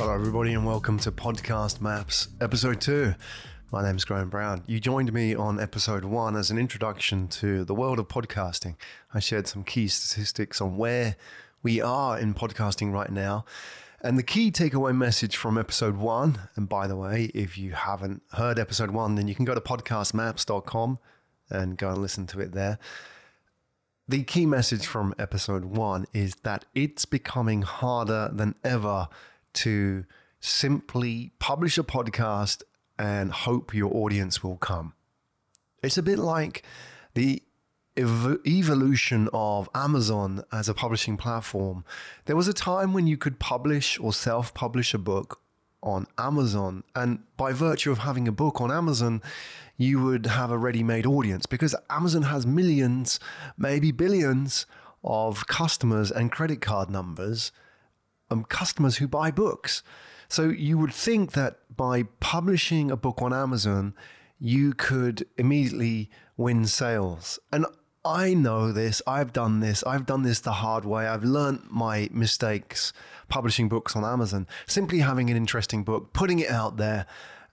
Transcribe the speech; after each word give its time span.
Hello, 0.00 0.14
everybody, 0.14 0.54
and 0.54 0.64
welcome 0.64 0.96
to 1.00 1.10
Podcast 1.10 1.80
Maps, 1.80 2.28
episode 2.40 2.80
two. 2.80 3.16
My 3.72 3.82
name 3.82 3.96
is 3.96 4.04
Graham 4.04 4.30
Brown. 4.30 4.62
You 4.64 4.78
joined 4.78 5.12
me 5.12 5.34
on 5.34 5.58
episode 5.58 6.04
one 6.04 6.36
as 6.36 6.52
an 6.52 6.56
introduction 6.56 7.26
to 7.28 7.64
the 7.64 7.74
world 7.74 7.98
of 7.98 8.06
podcasting. 8.06 8.76
I 9.12 9.18
shared 9.18 9.48
some 9.48 9.64
key 9.64 9.88
statistics 9.88 10.60
on 10.60 10.76
where 10.76 11.16
we 11.64 11.80
are 11.80 12.16
in 12.16 12.32
podcasting 12.32 12.92
right 12.92 13.10
now. 13.10 13.44
And 14.00 14.16
the 14.16 14.22
key 14.22 14.52
takeaway 14.52 14.96
message 14.96 15.34
from 15.36 15.58
episode 15.58 15.96
one, 15.96 16.42
and 16.54 16.68
by 16.68 16.86
the 16.86 16.94
way, 16.94 17.32
if 17.34 17.58
you 17.58 17.72
haven't 17.72 18.22
heard 18.34 18.56
episode 18.56 18.92
one, 18.92 19.16
then 19.16 19.26
you 19.26 19.34
can 19.34 19.44
go 19.44 19.54
to 19.56 19.60
podcastmaps.com 19.60 21.00
and 21.50 21.76
go 21.76 21.88
and 21.88 21.98
listen 21.98 22.28
to 22.28 22.40
it 22.40 22.52
there. 22.52 22.78
The 24.06 24.22
key 24.22 24.46
message 24.46 24.86
from 24.86 25.12
episode 25.18 25.64
one 25.64 26.06
is 26.12 26.36
that 26.44 26.66
it's 26.72 27.04
becoming 27.04 27.62
harder 27.62 28.30
than 28.32 28.54
ever 28.62 29.08
to 29.54 30.04
simply 30.40 31.32
publish 31.38 31.78
a 31.78 31.82
podcast 31.82 32.62
and 32.98 33.32
hope 33.32 33.74
your 33.74 33.94
audience 33.94 34.42
will 34.42 34.56
come. 34.56 34.94
It's 35.82 35.98
a 35.98 36.02
bit 36.02 36.18
like 36.18 36.64
the 37.14 37.42
ev- 37.96 38.38
evolution 38.46 39.28
of 39.32 39.68
Amazon 39.74 40.42
as 40.52 40.68
a 40.68 40.74
publishing 40.74 41.16
platform. 41.16 41.84
There 42.24 42.36
was 42.36 42.48
a 42.48 42.52
time 42.52 42.92
when 42.92 43.06
you 43.06 43.16
could 43.16 43.38
publish 43.38 43.98
or 43.98 44.12
self 44.12 44.54
publish 44.54 44.94
a 44.94 44.98
book 44.98 45.40
on 45.82 46.06
Amazon. 46.16 46.82
And 46.94 47.20
by 47.36 47.52
virtue 47.52 47.92
of 47.92 47.98
having 47.98 48.26
a 48.26 48.32
book 48.32 48.60
on 48.60 48.70
Amazon, 48.70 49.22
you 49.76 50.02
would 50.02 50.26
have 50.26 50.50
a 50.50 50.58
ready 50.58 50.82
made 50.82 51.06
audience 51.06 51.46
because 51.46 51.74
Amazon 51.88 52.22
has 52.22 52.46
millions, 52.46 53.20
maybe 53.56 53.92
billions 53.92 54.66
of 55.04 55.46
customers 55.46 56.10
and 56.10 56.32
credit 56.32 56.60
card 56.60 56.90
numbers, 56.90 57.52
um, 58.30 58.44
customers 58.44 58.96
who 58.96 59.08
buy 59.08 59.30
books. 59.30 59.82
So 60.28 60.48
you 60.48 60.78
would 60.78 60.92
think 60.92 61.32
that 61.32 61.58
by 61.74 62.04
publishing 62.20 62.90
a 62.90 62.96
book 62.96 63.22
on 63.22 63.32
Amazon, 63.32 63.94
you 64.38 64.72
could 64.74 65.26
immediately 65.36 66.10
win 66.36 66.66
sales. 66.66 67.38
And 67.52 67.66
I 68.04 68.34
know 68.34 68.72
this. 68.72 69.02
I've 69.06 69.32
done 69.32 69.60
this. 69.60 69.82
I've 69.84 70.06
done 70.06 70.22
this 70.22 70.40
the 70.40 70.52
hard 70.52 70.84
way. 70.84 71.06
I've 71.06 71.24
learned 71.24 71.62
my 71.70 72.08
mistakes 72.12 72.92
publishing 73.28 73.68
books 73.68 73.96
on 73.96 74.04
Amazon. 74.04 74.46
Simply 74.66 75.00
having 75.00 75.30
an 75.30 75.36
interesting 75.36 75.82
book, 75.84 76.12
putting 76.12 76.38
it 76.38 76.50
out 76.50 76.76
there, 76.76 77.06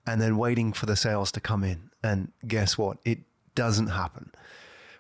and 0.06 0.22
then 0.22 0.38
waiting 0.38 0.72
for 0.72 0.86
the 0.86 0.96
sales 0.96 1.32
to 1.34 1.40
come 1.40 1.64
in. 1.64 1.90
And 2.04 2.32
guess 2.48 2.78
what? 2.78 2.98
It 3.04 3.20
doesn't 3.56 3.88
happen. 3.88 4.32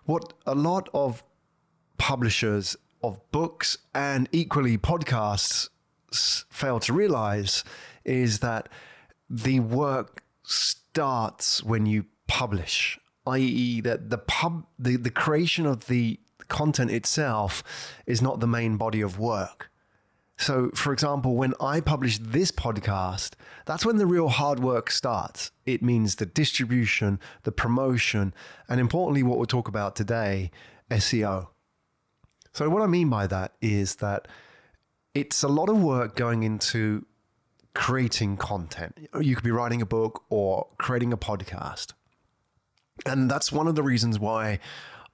What 0.06 0.34
a 0.46 0.56
lot 0.56 0.90
of 0.94 1.24
publishers 1.98 2.76
of 3.08 3.32
books 3.32 3.78
and 3.94 4.30
equally 4.32 4.78
podcasts 4.78 5.70
fail 6.50 6.80
to 6.80 6.94
realize 6.94 7.64
is 8.04 8.40
that 8.40 8.70
the 9.30 9.60
work 9.60 10.24
starts 10.44 11.64
when 11.64 11.86
you 11.86 12.06
publish 12.28 13.00
i.e., 13.28 13.82
that 13.82 14.10
the 14.10 14.18
pub 14.18 14.66
the, 14.78 14.96
the 14.98 15.10
creation 15.10 15.66
of 15.66 15.88
the 15.88 16.20
content 16.48 16.92
itself 16.92 17.64
is 18.06 18.22
not 18.22 18.40
the 18.40 18.48
main 18.48 18.78
body 18.78 19.02
of 19.02 19.18
work. 19.18 19.72
So, 20.38 20.70
for 20.76 20.92
example, 20.92 21.36
when 21.36 21.54
I 21.62 21.80
publish 21.80 22.18
this 22.20 22.52
podcast, 22.52 23.34
that's 23.66 23.86
when 23.86 23.98
the 23.98 24.06
real 24.06 24.28
hard 24.28 24.60
work 24.60 24.92
starts. 24.92 25.52
It 25.66 25.82
means 25.82 26.16
the 26.16 26.26
distribution, 26.26 27.20
the 27.44 27.54
promotion, 27.54 28.34
and 28.68 28.80
importantly, 28.80 29.24
what 29.24 29.38
we'll 29.38 29.48
talk 29.48 29.68
about 29.68 29.96
today 29.96 30.52
SEO. 30.92 31.48
So, 32.56 32.70
what 32.70 32.82
I 32.82 32.88
mean 32.88 33.10
by 33.10 33.28
that 33.28 33.52
is 33.62 33.96
that 33.96 34.30
it's 35.14 35.44
a 35.44 35.50
lot 35.50 35.68
of 35.68 35.84
work 35.84 36.16
going 36.16 36.44
into 36.44 37.06
creating 37.74 38.38
content. 38.38 38.98
You 39.20 39.36
could 39.36 39.44
be 39.44 39.52
writing 39.52 39.82
a 39.82 39.86
book 39.86 40.24
or 40.30 40.68
creating 40.78 41.12
a 41.12 41.18
podcast. 41.18 41.92
And 43.06 43.30
that's 43.30 43.52
one 43.52 43.68
of 43.68 43.76
the 43.76 43.84
reasons 43.84 44.20
why 44.20 44.60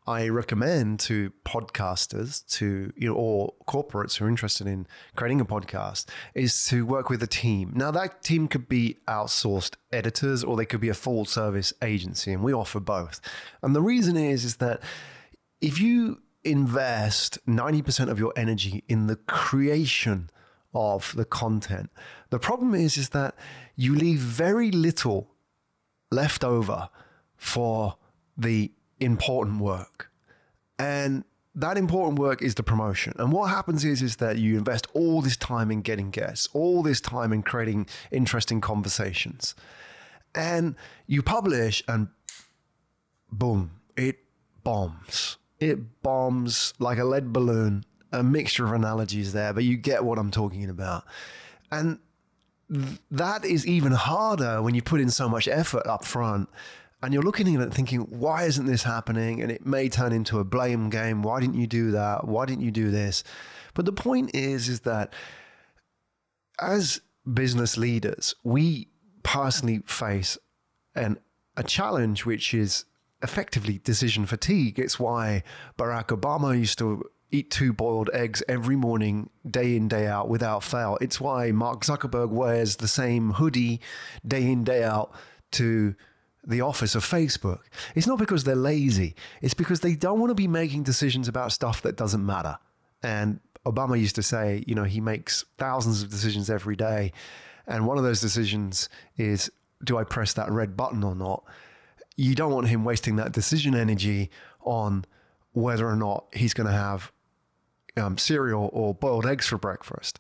I 0.06 0.28
recommend 0.30 1.00
to 1.00 1.34
podcasters 1.44 2.47
to 2.57 2.94
you 2.96 3.09
know 3.09 3.16
or 3.16 3.56
corporates 3.68 4.18
who 4.18 4.25
are 4.25 4.30
interested 4.30 4.68
in 4.68 4.85
creating 5.16 5.41
a 5.41 5.46
podcast 5.46 6.06
is 6.35 6.68
to 6.68 6.85
work 6.85 7.09
with 7.09 7.24
a 7.24 7.28
team. 7.28 7.72
Now 7.74 7.90
that 7.90 8.22
team 8.22 8.50
could 8.50 8.69
be 8.69 8.97
outsourced 9.07 9.78
editors 9.91 10.44
or 10.44 10.56
they 10.56 10.68
could 10.68 10.80
be 10.80 10.90
a 10.90 10.94
full 10.94 11.25
service 11.25 11.74
agency 11.81 12.34
and 12.34 12.44
we 12.44 12.53
offer 12.53 12.80
both. 12.80 13.19
And 13.63 13.75
the 13.75 13.81
reason 13.81 14.16
is 14.16 14.46
is 14.46 14.57
that 14.57 14.84
if 15.59 15.81
you 15.81 16.22
invest 16.44 17.38
90% 17.47 18.09
of 18.09 18.19
your 18.19 18.34
energy 18.35 18.84
in 18.88 19.07
the 19.07 19.16
creation 19.16 20.29
of 20.74 21.13
the 21.16 21.25
content, 21.25 21.91
the 22.29 22.40
problem 22.40 22.74
is 22.74 22.97
is 22.97 23.09
that 23.09 23.35
you 23.75 23.96
leave 23.96 24.19
very 24.19 24.72
little 24.72 25.30
left 26.12 26.44
over 26.44 26.90
for 27.38 27.96
the 28.38 28.72
important 29.00 29.59
work. 29.59 30.12
And 30.78 31.24
that 31.53 31.78
important 31.78 32.18
work 32.18 32.41
is 32.41 32.56
the 32.56 32.63
promotion. 32.63 33.13
And 33.18 33.31
what 33.31 33.50
happens 33.50 33.84
is, 33.84 34.01
is 34.01 34.18
that 34.18 34.38
you 34.38 34.57
invest 34.57 34.88
all 34.94 35.22
this 35.22 35.35
time 35.35 35.69
in 35.69 35.81
getting 35.81 36.09
guests, 36.09 36.47
all 36.53 36.81
this 36.81 37.01
time 37.01 37.34
in 37.34 37.44
creating 37.44 37.88
interesting 38.09 38.62
conversations. 38.62 39.53
And 40.34 40.75
you 41.07 41.22
publish 41.22 41.84
and 41.88 42.07
boom, 43.31 43.72
it 43.97 44.19
bombs. 44.63 45.31
It 45.62 46.02
bombs 46.02 46.74
like 46.80 46.98
a 46.98 47.06
lead 47.06 47.32
balloon, 47.32 47.86
a 48.12 48.24
mixture 48.24 48.66
of 48.66 48.74
analogies 48.74 49.32
there, 49.32 49.54
but 49.54 49.64
you 49.64 49.78
get 49.78 50.04
what 50.04 50.18
I'm 50.18 50.32
talking 50.32 50.70
about. 50.70 51.06
And 51.72 52.00
that 53.12 53.46
is 53.46 53.66
even 53.68 53.92
harder 53.92 54.62
when 54.62 54.76
you 54.76 54.82
put 54.82 55.00
in 55.00 55.12
so 55.12 55.30
much 55.30 55.48
effort 55.48 55.86
up 55.86 56.04
front 56.04 56.50
and 57.04 57.14
you're 57.14 57.24
looking 57.24 57.56
at 57.56 57.62
it 57.62 57.74
thinking, 57.74 58.02
why 58.02 58.44
isn't 58.44 58.66
this 58.66 58.84
happening? 58.84 59.42
And 59.42 59.52
it 59.52 59.66
may 59.66 59.88
turn 59.88 60.12
into 60.12 60.40
a 60.40 60.44
blame 60.44 60.90
game. 60.90 61.22
Why 61.22 61.40
didn't 61.40 61.56
you 61.56 61.68
do 61.68 61.92
that? 61.92 62.28
Why 62.28 62.46
didn't 62.46 62.64
you 62.64 62.72
do 62.72 62.92
this? 62.92 63.24
But 63.74 63.86
the 63.86 63.92
point 63.92 64.32
is, 64.34 64.68
is 64.68 64.82
that 64.82 65.14
as 66.60 67.02
business 67.32 67.78
leaders, 67.78 68.36
we 68.44 68.90
personally 69.24 69.82
face 69.86 70.38
an, 70.96 71.20
a 71.56 71.64
challenge 71.64 72.26
which 72.26 72.54
is 72.54 72.86
effectively 73.24 73.80
decision 73.84 74.26
fatigue. 74.26 74.80
It's 74.80 75.00
why 75.00 75.44
Barack 75.78 76.08
Obama 76.08 76.58
used 76.58 76.78
to 76.80 77.04
eat 77.32 77.50
two 77.50 77.72
boiled 77.72 78.09
eggs 78.14 78.44
every 78.48 78.76
morning, 78.76 79.30
day 79.50 79.76
in, 79.76 79.88
day 79.88 80.08
out, 80.08 80.28
without 80.28 80.64
fail. 80.64 80.98
It's 81.00 81.22
why 81.22 81.52
Mark 81.52 81.81
Zuckerberg 81.84 82.30
wears 82.30 82.78
the 82.78 82.88
same 82.88 83.31
hoodie 83.31 83.80
day 84.28 84.52
in, 84.52 84.64
day 84.64 84.84
out 84.84 85.14
to 85.52 85.96
the 86.46 86.62
office 86.62 86.96
of 86.96 87.06
Facebook. 87.06 87.60
It's 87.96 88.08
not 88.08 88.20
because 88.20 88.44
they're 88.44 88.56
lazy, 88.56 89.16
it's 89.42 89.54
because 89.54 89.80
they 89.81 89.96
don't 89.96 90.20
want 90.20 90.31
to 90.31 90.36
be 90.36 90.48
making 90.48 90.84
decisions 90.84 91.28
about 91.28 91.52
stuff 91.52 91.81
that 91.84 91.96
doesn't 91.96 92.26
matter. 92.26 92.58
And 93.04 93.40
Obama 93.66 94.00
used 94.00 94.16
to 94.16 94.24
say, 94.24 94.64
you 94.68 94.76
know, 94.76 94.84
he 94.84 95.00
makes 95.02 95.46
thousands 95.58 96.02
of 96.02 96.10
decisions 96.10 96.50
every 96.50 96.76
day. 96.76 97.12
And 97.68 97.86
one 97.86 97.98
of 97.98 98.04
those 98.04 98.22
decisions 98.22 98.90
is 99.18 99.52
do 99.84 99.98
I 99.98 100.04
press 100.04 100.34
that 100.34 100.52
red 100.52 100.76
button 100.76 101.04
or 101.04 101.16
not? 101.16 101.44
You 102.22 102.36
don't 102.36 102.52
want 102.52 102.68
him 102.68 102.86
wasting 102.86 103.16
that 103.16 103.32
decision 103.32 103.74
energy 103.74 104.30
on 104.62 105.06
whether 105.54 105.88
or 105.88 105.96
not 105.96 106.26
he's 106.34 106.54
going 106.54 106.68
to 106.68 106.74
have 106.74 107.12
um, 107.98 108.20
cereal 108.20 108.70
or 108.74 108.94
boiled 108.94 109.26
eggs 109.26 109.48
for 109.48 109.58
breakfast. 109.58 110.20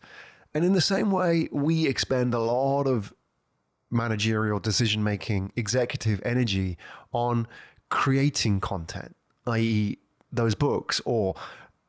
And 0.55 0.65
in 0.65 0.73
the 0.73 0.81
same 0.81 1.11
way, 1.11 1.47
we 1.51 1.85
expend 1.85 2.33
a 2.33 2.39
lot 2.39 2.87
of 2.87 3.13
managerial 3.91 4.59
decision 4.59 5.03
making, 5.03 5.51
executive 5.55 6.19
energy 6.25 6.75
on 7.13 7.47
creating 7.89 8.61
content, 8.61 9.15
i.e., 9.45 9.99
those 10.31 10.55
books 10.55 11.01
or 11.05 11.35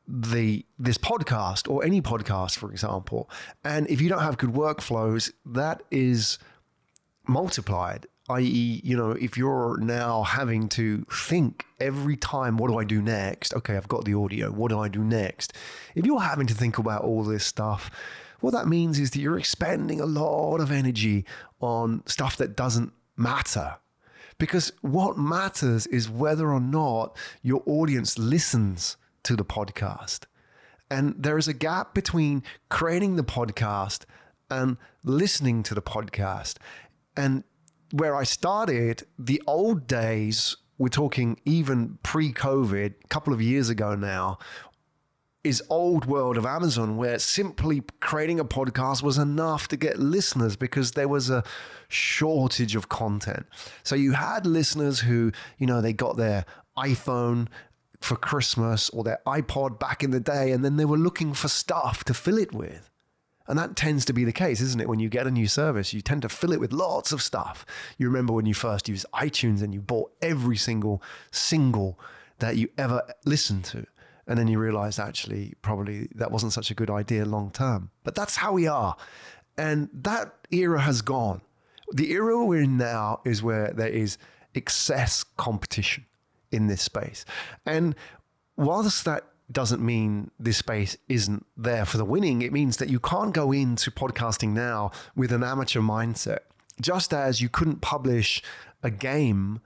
the 0.07 0.63
this 0.77 0.99
podcast 0.99 1.67
or 1.67 1.83
any 1.83 2.03
podcast, 2.03 2.57
for 2.57 2.69
example. 2.71 3.29
And 3.63 3.89
if 3.89 3.99
you 3.99 4.09
don't 4.09 4.21
have 4.21 4.37
good 4.37 4.51
workflows, 4.51 5.31
that 5.43 5.81
is 5.89 6.37
multiplied. 7.25 8.05
I.e., 8.39 8.81
you 8.83 8.97
know, 8.97 9.11
if 9.11 9.37
you're 9.37 9.77
now 9.79 10.23
having 10.23 10.69
to 10.69 11.05
think 11.11 11.65
every 11.79 12.17
time, 12.17 12.57
what 12.57 12.69
do 12.69 12.77
I 12.77 12.83
do 12.83 13.01
next? 13.01 13.53
Okay, 13.53 13.77
I've 13.77 13.87
got 13.87 14.05
the 14.05 14.13
audio. 14.13 14.51
What 14.51 14.69
do 14.69 14.79
I 14.79 14.87
do 14.87 15.03
next? 15.03 15.53
If 15.95 16.05
you're 16.05 16.21
having 16.21 16.47
to 16.47 16.53
think 16.53 16.77
about 16.77 17.03
all 17.03 17.23
this 17.23 17.45
stuff, 17.45 17.91
what 18.39 18.51
that 18.51 18.67
means 18.67 18.99
is 18.99 19.11
that 19.11 19.19
you're 19.19 19.39
expending 19.39 20.01
a 20.01 20.05
lot 20.05 20.59
of 20.59 20.71
energy 20.71 21.25
on 21.59 22.03
stuff 22.05 22.35
that 22.37 22.55
doesn't 22.55 22.91
matter. 23.15 23.77
Because 24.37 24.71
what 24.81 25.17
matters 25.17 25.85
is 25.87 26.09
whether 26.09 26.51
or 26.51 26.59
not 26.59 27.15
your 27.41 27.63
audience 27.65 28.17
listens 28.17 28.97
to 29.23 29.35
the 29.35 29.45
podcast. 29.45 30.21
And 30.89 31.15
there 31.17 31.37
is 31.37 31.47
a 31.47 31.53
gap 31.53 31.93
between 31.93 32.43
creating 32.69 33.15
the 33.15 33.23
podcast 33.23 34.05
and 34.49 34.77
listening 35.03 35.63
to 35.63 35.73
the 35.73 35.81
podcast. 35.81 36.57
And 37.15 37.43
where 37.93 38.15
I 38.15 38.23
started, 38.23 39.03
the 39.19 39.39
old 39.45 39.85
days, 39.85 40.57
we're 40.79 40.87
talking 40.87 41.39
even 41.45 41.99
pre 42.01 42.33
COVID, 42.33 42.93
a 43.03 43.07
couple 43.07 43.33
of 43.33 43.39
years 43.39 43.69
ago 43.69 43.93
now, 43.93 44.39
is 45.43 45.61
old 45.69 46.05
world 46.05 46.35
of 46.35 46.43
Amazon 46.43 46.97
where 46.97 47.19
simply 47.19 47.83
creating 47.99 48.39
a 48.39 48.45
podcast 48.45 49.03
was 49.03 49.19
enough 49.19 49.67
to 49.67 49.77
get 49.77 49.99
listeners 49.99 50.55
because 50.55 50.93
there 50.93 51.07
was 51.07 51.29
a 51.29 51.43
shortage 51.87 52.75
of 52.75 52.89
content. 52.89 53.45
So 53.83 53.93
you 53.93 54.13
had 54.13 54.47
listeners 54.47 55.01
who, 55.01 55.31
you 55.59 55.67
know, 55.67 55.79
they 55.79 55.93
got 55.93 56.17
their 56.17 56.45
iPhone 56.75 57.47
for 58.01 58.15
Christmas 58.15 58.89
or 58.89 59.03
their 59.03 59.19
iPod 59.27 59.79
back 59.79 60.03
in 60.03 60.09
the 60.09 60.19
day 60.19 60.51
and 60.51 60.65
then 60.65 60.77
they 60.77 60.85
were 60.85 60.97
looking 60.97 61.35
for 61.35 61.47
stuff 61.47 62.03
to 62.05 62.15
fill 62.15 62.39
it 62.39 62.53
with. 62.53 62.89
And 63.47 63.59
that 63.59 63.75
tends 63.75 64.05
to 64.05 64.13
be 64.13 64.23
the 64.23 64.31
case, 64.31 64.61
isn't 64.61 64.79
it? 64.79 64.87
When 64.87 64.99
you 64.99 65.09
get 65.09 65.27
a 65.27 65.31
new 65.31 65.47
service, 65.47 65.93
you 65.93 66.01
tend 66.01 66.21
to 66.21 66.29
fill 66.29 66.53
it 66.53 66.59
with 66.59 66.71
lots 66.71 67.11
of 67.11 67.21
stuff. 67.21 67.65
You 67.97 68.07
remember 68.07 68.33
when 68.33 68.45
you 68.45 68.53
first 68.53 68.87
used 68.87 69.05
iTunes 69.13 69.61
and 69.61 69.73
you 69.73 69.81
bought 69.81 70.11
every 70.21 70.55
single 70.55 71.01
single 71.31 71.99
that 72.39 72.55
you 72.55 72.69
ever 72.77 73.01
listened 73.25 73.65
to. 73.65 73.85
And 74.27 74.39
then 74.39 74.47
you 74.47 74.59
realize 74.59 74.99
actually, 74.99 75.53
probably 75.61 76.07
that 76.15 76.31
wasn't 76.31 76.53
such 76.53 76.71
a 76.71 76.73
good 76.73 76.89
idea 76.89 77.25
long 77.25 77.51
term. 77.51 77.91
But 78.03 78.15
that's 78.15 78.37
how 78.37 78.53
we 78.53 78.67
are. 78.67 78.95
And 79.57 79.89
that 79.93 80.33
era 80.51 80.81
has 80.81 81.01
gone. 81.01 81.41
The 81.91 82.11
era 82.11 82.43
we're 82.45 82.61
in 82.61 82.77
now 82.77 83.19
is 83.25 83.43
where 83.43 83.71
there 83.71 83.89
is 83.89 84.17
excess 84.55 85.23
competition 85.37 86.05
in 86.51 86.67
this 86.67 86.81
space. 86.81 87.25
And 87.65 87.95
whilst 88.55 89.03
that 89.05 89.25
doesn't 89.51 89.81
mean 89.81 90.31
this 90.39 90.57
space 90.57 90.97
isn't 91.07 91.45
there 91.57 91.85
for 91.85 91.97
the 91.97 92.05
winning, 92.05 92.41
it 92.41 92.53
means 92.53 92.77
that 92.77 92.89
you 92.89 92.99
can't 92.99 93.33
go 93.33 93.51
into 93.51 93.91
podcasting 93.91 94.49
now 94.49 94.91
with 95.15 95.31
an 95.31 95.43
amateur 95.43 95.81
mindset. 95.81 96.39
Just 96.81 97.13
as 97.13 97.41
you 97.41 97.49
couldn't 97.49 97.81
publish 97.81 98.41
a 98.81 98.89
game 98.89 99.61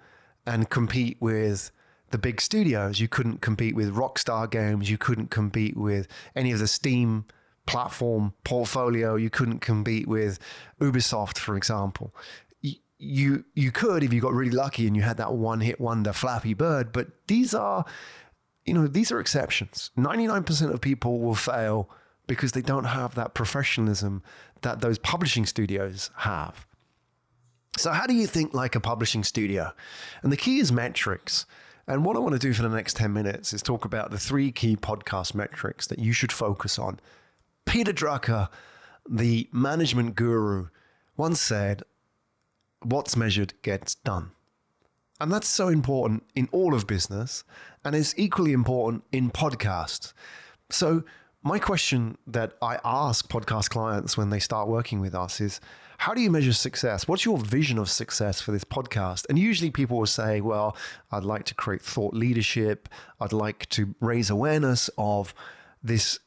and 0.46 0.70
compete 0.70 1.18
with 1.20 1.72
the 2.12 2.18
big 2.18 2.40
studios. 2.40 3.00
You 3.00 3.08
couldn't 3.08 3.42
compete 3.42 3.76
with 3.76 3.94
Rockstar 3.94 4.50
Games. 4.50 4.90
You 4.90 4.98
couldn't 4.98 5.30
compete 5.30 5.76
with 5.76 6.08
any 6.36 6.52
of 6.52 6.60
the 6.60 6.68
Steam 6.68 7.26
platform 7.66 8.34
portfolio. 8.44 9.16
You 9.16 9.30
couldn't 9.30 9.60
compete 9.60 10.08
with 10.08 10.40
Ubisoft, 10.80 11.38
for 11.38 11.58
example. 11.58 12.14
You 13.00 13.44
you 13.54 13.72
could 13.72 14.04
if 14.04 14.12
you 14.12 14.22
got 14.22 14.34
really 14.34 14.52
lucky 14.52 14.88
and 14.88 14.96
you 14.96 15.04
had 15.04 15.18
that 15.18 15.34
one 15.34 15.60
hit 15.60 15.80
wonder 15.80 16.14
Flappy 16.14 16.56
Bird, 16.56 16.92
but 16.92 17.08
these 17.28 17.54
are 17.54 17.86
you 18.68 18.74
know 18.74 18.86
these 18.86 19.12
are 19.12 19.20
exceptions. 19.20 19.90
Ninety 19.96 20.28
nine 20.28 20.44
percent 20.44 20.74
of 20.74 20.82
people 20.82 21.20
will 21.20 21.36
fail 21.36 21.90
because 22.28 22.52
they 22.52 22.62
don't 22.62 22.84
have 22.84 23.16
that 23.16 23.34
professionalism 23.34 24.22
that 24.62 24.82
those 24.82 24.98
publishing 24.98 25.46
studios 25.46 26.12
have. 26.18 26.68
So 27.78 27.92
how 27.92 28.06
do 28.06 28.14
you 28.14 28.28
think 28.28 28.54
like 28.54 28.76
a 28.76 28.80
publishing 28.80 29.24
studio? 29.24 29.72
And 30.22 30.32
the 30.32 30.38
key 30.38 30.60
is 30.60 30.72
metrics. 30.72 31.46
And 31.88 32.04
what 32.04 32.18
I 32.18 32.20
want 32.20 32.34
to 32.34 32.40
do 32.40 32.54
for 32.54 32.64
the 32.64 32.70
next 32.70 32.98
10 32.98 33.14
minutes 33.14 33.54
is 33.54 33.62
talk 33.62 33.86
about 33.86 34.12
the 34.12 34.18
three 34.18 34.52
key 34.52 34.76
podcast 34.76 35.34
metrics 35.34 35.88
that 35.88 36.00
you 36.00 36.12
should 36.12 36.34
focus 36.34 36.78
on. 36.78 37.00
Peter 37.66 37.94
Drucker, 37.94 38.50
the 39.10 39.48
management 39.54 40.16
guru, 40.16 40.68
once 41.16 41.40
said, 41.40 41.84
What's 42.82 43.16
measured 43.16 43.54
gets 43.62 43.96
done. 43.96 44.32
And 45.20 45.32
that's 45.32 45.48
so 45.48 45.68
important 45.68 46.24
in 46.36 46.48
all 46.52 46.74
of 46.74 46.86
business 46.86 47.44
and 47.84 47.96
is 47.96 48.14
equally 48.18 48.54
important 48.54 49.04
in 49.12 49.32
podcasts. 49.32 50.14
So, 50.70 51.04
my 51.44 51.60
question 51.60 52.18
that 52.28 52.54
I 52.62 52.80
ask 52.84 53.30
podcast 53.30 53.70
clients 53.70 54.18
when 54.18 54.32
they 54.32 54.40
start 54.40 54.68
working 54.68 55.00
with 55.00 55.16
us 55.16 55.40
is 55.40 55.62
how 56.00 56.14
do 56.14 56.22
you 56.22 56.30
measure 56.30 56.54
success? 56.54 57.08
What's 57.08 57.26
your 57.26 57.38
vision 57.38 57.78
of 57.78 57.90
success 57.90 58.42
for 58.42 58.52
this 58.52 58.64
podcast? 58.64 59.26
And 59.30 59.40
usually 59.40 59.72
people 59.72 59.98
will 59.98 60.06
say, 60.06 60.42
well, 60.42 60.76
I'd 61.12 61.24
like 61.24 61.46
to 61.46 61.56
create 61.56 61.82
thought 61.82 62.14
leadership. 62.14 62.90
I'd 63.20 63.34
like 63.34 63.68
to 63.70 63.96
raise 64.00 64.30
awareness 64.30 64.90
of 64.98 65.34
this 65.82 66.20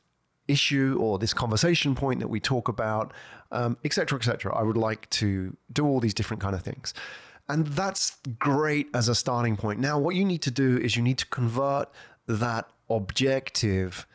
issue 0.49 0.97
or 1.01 1.19
this 1.19 1.33
conversation 1.33 1.95
point 1.95 2.19
that 2.21 2.29
we 2.29 2.41
talk 2.41 2.69
about, 2.69 3.13
um, 3.53 3.77
etc 3.85 4.19
et. 4.19 4.53
I 4.55 4.63
would 4.63 4.77
like 4.77 5.09
to 5.11 5.57
do 5.73 5.87
all 5.87 6.01
these 6.01 6.15
different 6.15 6.43
kind 6.43 6.55
of 6.55 6.63
things. 6.63 6.93
And 7.51 7.67
that's 7.67 8.17
great 8.39 8.89
as 8.95 9.09
a 9.09 9.15
starting 9.15 9.57
point. 9.57 9.81
Now, 9.81 9.99
what 9.99 10.15
you 10.15 10.25
need 10.25 10.43
to 10.43 10.53
do 10.53 10.79
is 10.79 10.95
you 10.95 11.03
need 11.03 11.19
to 11.19 11.27
convert 11.27 11.89
that 12.29 12.71
objective 12.89 14.07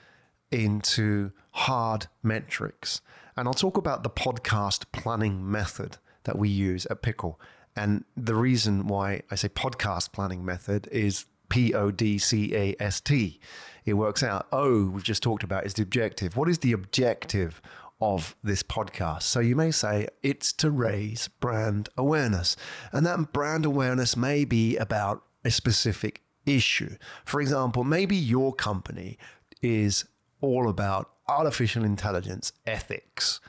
into 0.51 1.31
hard 1.51 2.07
metrics. 2.23 3.01
And 3.35 3.45
I'll 3.45 3.53
talk 3.53 3.75
about 3.75 4.03
the 4.03 4.09
podcast 4.09 4.85
planning 4.93 5.51
method 5.51 5.97
that 6.23 6.37
we 6.37 6.47
use 6.47 6.85
at 6.85 7.01
Pickle. 7.01 7.37
And 7.75 8.05
the 8.15 8.35
reason 8.35 8.87
why 8.87 9.23
I 9.29 9.35
say 9.35 9.49
podcast 9.49 10.13
planning 10.13 10.45
method 10.45 10.87
is 10.89 11.25
P 11.49 11.73
O 11.73 11.91
D 11.91 12.17
C 12.17 12.55
A 12.55 12.75
S 12.79 13.01
T. 13.01 13.41
It 13.85 13.95
works 13.95 14.23
out. 14.23 14.47
Oh, 14.53 14.85
we've 14.85 15.03
just 15.03 15.21
talked 15.21 15.43
about 15.43 15.65
is 15.65 15.73
the 15.73 15.83
objective. 15.83 16.37
What 16.37 16.47
is 16.47 16.59
the 16.59 16.71
objective 16.71 17.61
of 17.99 18.35
this 18.43 18.63
podcast? 18.63 19.23
So 19.23 19.39
you 19.39 19.55
may 19.55 19.71
say 19.71 20.07
it's 20.23 20.53
to 20.53 20.69
raise 20.69 21.27
brand 21.39 21.89
awareness. 21.97 22.55
And 22.91 23.05
that 23.05 23.33
brand 23.33 23.65
awareness 23.65 24.15
may 24.15 24.45
be 24.45 24.77
about 24.77 25.23
a 25.43 25.51
specific 25.51 26.21
issue. 26.45 26.97
For 27.23 27.41
example, 27.41 27.83
maybe 27.83 28.15
your 28.15 28.53
company 28.53 29.17
is 29.61 30.05
all 30.41 30.69
about 30.69 31.09
artificial 31.27 31.83
intelligence 31.83 32.51
ethics. 32.65 33.39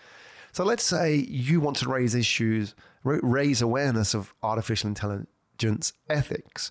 So 0.53 0.65
let's 0.65 0.85
say 0.85 1.17
you 1.17 1.61
want 1.61 1.77
to 1.79 1.89
raise 1.89 2.15
issues, 2.15 2.75
raise 3.05 3.61
awareness 3.61 4.15
of 4.15 4.33
artificial 4.43 4.89
intelligence 4.89 5.29
ethics. 6.09 6.71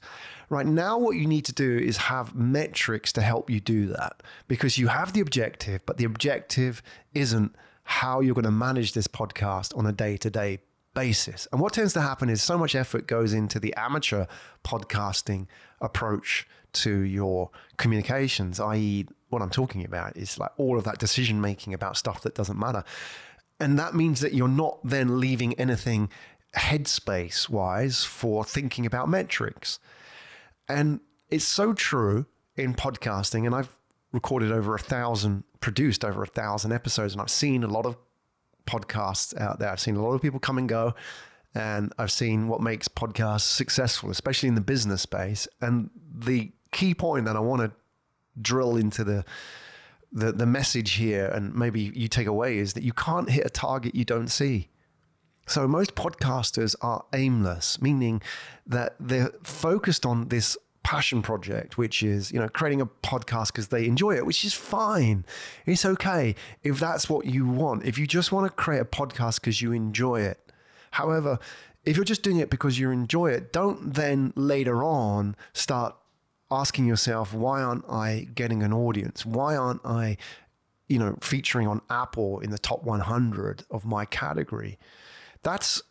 Right 0.50 0.66
now, 0.66 0.98
what 0.98 1.16
you 1.16 1.26
need 1.26 1.46
to 1.46 1.54
do 1.54 1.78
is 1.78 1.98
have 1.98 2.36
metrics 2.36 3.12
to 3.14 3.22
help 3.22 3.50
you 3.50 3.60
do 3.60 3.88
that 3.88 4.22
because 4.48 4.78
you 4.78 4.88
have 4.88 5.14
the 5.14 5.22
objective, 5.22 5.82
but 5.86 5.98
the 5.98 6.06
objective 6.06 6.82
isn't 7.14 7.56
how 7.84 8.20
you're 8.20 8.36
going 8.36 8.46
to 8.46 8.52
manage 8.52 8.94
this 8.94 9.08
podcast 9.08 9.78
on 9.78 9.86
a 9.86 9.92
day 9.92 10.18
to 10.18 10.30
day 10.30 10.60
basis. 10.94 11.48
And 11.52 11.62
what 11.62 11.74
tends 11.74 11.94
to 11.94 12.02
happen 12.02 12.30
is 12.30 12.42
so 12.42 12.58
much 12.58 12.74
effort 12.74 13.06
goes 13.06 13.34
into 13.34 13.60
the 13.60 13.74
amateur 13.76 14.26
podcasting 14.64 15.48
approach 15.82 16.48
to 16.74 17.00
your 17.02 17.52
communications, 17.78 18.60
i.e., 18.60 19.06
what 19.30 19.42
I'm 19.42 19.50
talking 19.50 19.84
about 19.84 20.16
is 20.18 20.40
like 20.40 20.52
all 20.58 20.78
of 20.78 20.84
that 20.86 20.98
decision 20.98 21.42
making 21.42 21.74
about 21.74 21.98
stuff 21.98 22.22
that 22.22 22.36
doesn't 22.36 22.58
matter. 22.58 22.84
And 23.60 23.78
that 23.80 23.96
means 23.96 24.22
that 24.22 24.34
you're 24.34 24.48
not 24.48 24.80
then 24.84 25.20
leaving 25.20 25.54
anything 25.56 26.10
headspace 26.56 27.50
wise 27.50 28.04
for 28.04 28.44
thinking 28.44 28.86
about 28.86 29.10
metrics. 29.10 29.80
And 30.68 31.00
it's 31.30 31.46
so 31.46 31.74
true 31.74 32.26
in 32.56 32.74
podcasting. 32.74 33.46
And 33.46 33.54
I've 33.54 33.76
recorded 34.12 34.52
over 34.52 34.76
a 34.76 34.80
thousand, 34.80 35.44
produced 35.60 36.06
over 36.06 36.24
a 36.24 36.28
thousand 36.28 36.72
episodes, 36.72 37.14
and 37.14 37.22
I've 37.22 37.30
seen 37.30 37.64
a 37.64 37.68
lot 37.68 37.86
of 37.86 37.98
podcasts 38.66 39.40
out 39.40 39.60
there. 39.60 39.70
I've 39.70 39.80
seen 39.80 39.96
a 39.96 40.04
lot 40.04 40.14
of 40.14 40.22
people 40.22 40.40
come 40.40 40.58
and 40.58 40.68
go. 40.68 40.96
And 41.54 41.94
I've 41.98 42.12
seen 42.12 42.50
what 42.50 42.62
makes 42.62 42.88
podcasts 42.88 43.42
successful, 43.42 44.10
especially 44.10 44.50
in 44.50 44.56
the 44.56 44.62
business 44.62 45.02
space. 45.02 45.48
And 45.62 45.90
the 46.14 46.52
key 46.72 46.94
point 46.94 47.26
that 47.26 47.38
I 47.38 47.40
want 47.40 47.62
to 47.62 47.72
drill 48.42 48.76
into 48.76 49.04
the 49.04 49.24
the 50.12 50.32
the 50.32 50.46
message 50.46 50.94
here 50.94 51.26
and 51.28 51.54
maybe 51.54 51.92
you 51.94 52.08
take 52.08 52.28
away 52.28 52.58
is 52.58 52.74
that 52.74 52.84
you 52.84 52.94
can't 52.94 53.30
hit 53.30 53.46
a 53.46 53.50
target 53.50 53.96
you 53.96 54.06
don't 54.06 54.30
see. 54.30 54.70
So 55.46 55.68
most 55.68 55.96
podcasters 55.96 56.76
are 56.82 57.06
aimless, 57.14 57.82
meaning 57.82 58.22
that 58.66 58.96
they're 59.00 59.32
focused 59.44 60.06
on 60.06 60.30
this 60.30 60.58
passion 60.84 61.22
project, 61.22 61.78
which 61.78 62.04
is, 62.04 62.32
you 62.32 62.40
know, 62.40 62.48
creating 62.48 62.82
a 62.82 62.86
podcast 62.86 63.48
because 63.48 63.70
they 63.70 63.86
enjoy 63.86 64.16
it, 64.16 64.26
which 64.26 64.46
is 64.46 64.54
fine. 64.54 65.26
It's 65.66 65.86
okay 65.86 66.36
if 66.64 66.80
that's 66.80 67.10
what 67.10 67.26
you 67.26 67.48
want. 67.48 67.86
If 67.86 67.98
you 67.98 68.06
just 68.06 68.32
want 68.32 68.46
to 68.48 68.54
create 68.54 68.82
a 68.82 68.86
podcast 68.86 69.42
because 69.42 69.62
you 69.62 69.72
enjoy 69.72 70.22
it. 70.22 70.40
However, 70.92 71.40
if 71.86 71.96
you're 71.96 72.06
just 72.06 72.24
doing 72.24 72.38
it 72.38 72.50
because 72.50 72.80
you 72.80 72.92
enjoy 72.92 73.32
it, 73.32 73.52
don't 73.52 73.94
then 73.94 74.32
later 74.36 74.84
on 74.84 75.36
start 75.54 75.96
asking 76.52 76.86
yourself, 76.86 77.34
why 77.34 77.62
aren't 77.62 77.88
I 77.90 78.28
getting 78.34 78.64
an 78.64 78.74
audience? 78.74 79.26
Why 79.26 79.56
aren't 79.56 79.82
I, 79.86 80.18
you 80.88 81.00
know, 81.00 81.18
featuring 81.22 81.68
on 81.68 81.82
Apple 81.90 82.40
in 82.40 82.52
the 82.52 82.58
top 82.58 82.84
100 82.84 83.66
of 83.72 83.86
my 83.86 84.06
category? 84.06 84.78
That's 85.46 85.82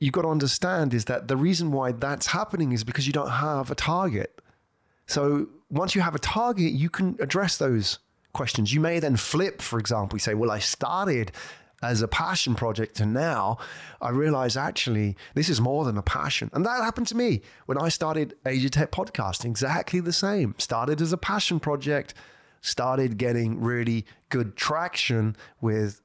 you've 0.00 0.12
got 0.12 0.22
to 0.22 0.28
understand 0.28 0.94
is 0.94 1.04
that 1.04 1.28
the 1.28 1.36
reason 1.36 1.70
why 1.72 1.92
that's 1.92 2.28
happening 2.28 2.72
is 2.72 2.84
because 2.84 3.06
you 3.06 3.12
don't 3.12 3.30
have 3.30 3.70
a 3.70 3.74
target. 3.74 4.40
So 5.06 5.46
once 5.70 5.94
you 5.94 6.00
have 6.00 6.14
a 6.14 6.18
target, 6.18 6.72
you 6.72 6.88
can 6.88 7.16
address 7.20 7.58
those 7.58 7.98
questions. 8.32 8.72
You 8.72 8.80
may 8.80 8.98
then 9.00 9.16
flip, 9.16 9.60
for 9.60 9.78
example, 9.78 10.16
you 10.16 10.20
say, 10.20 10.32
well, 10.34 10.50
I 10.50 10.58
started 10.58 11.32
as 11.82 12.00
a 12.00 12.08
passion 12.08 12.54
project 12.54 12.98
and 12.98 13.12
now 13.12 13.58
I 14.00 14.08
realize 14.08 14.56
actually 14.56 15.16
this 15.34 15.50
is 15.50 15.60
more 15.60 15.84
than 15.84 15.98
a 15.98 16.02
passion. 16.02 16.50
And 16.54 16.64
that 16.64 16.82
happened 16.82 17.06
to 17.08 17.16
me 17.16 17.42
when 17.66 17.76
I 17.76 17.90
started 17.90 18.34
Asia 18.46 18.70
Tech 18.70 18.90
Podcast, 18.90 19.44
exactly 19.44 20.00
the 20.00 20.14
same. 20.14 20.54
Started 20.56 21.02
as 21.02 21.12
a 21.12 21.18
passion 21.18 21.60
project, 21.60 22.14
started 22.62 23.18
getting 23.18 23.60
really 23.60 24.06
good 24.30 24.56
traction 24.56 25.36
with 25.60 26.00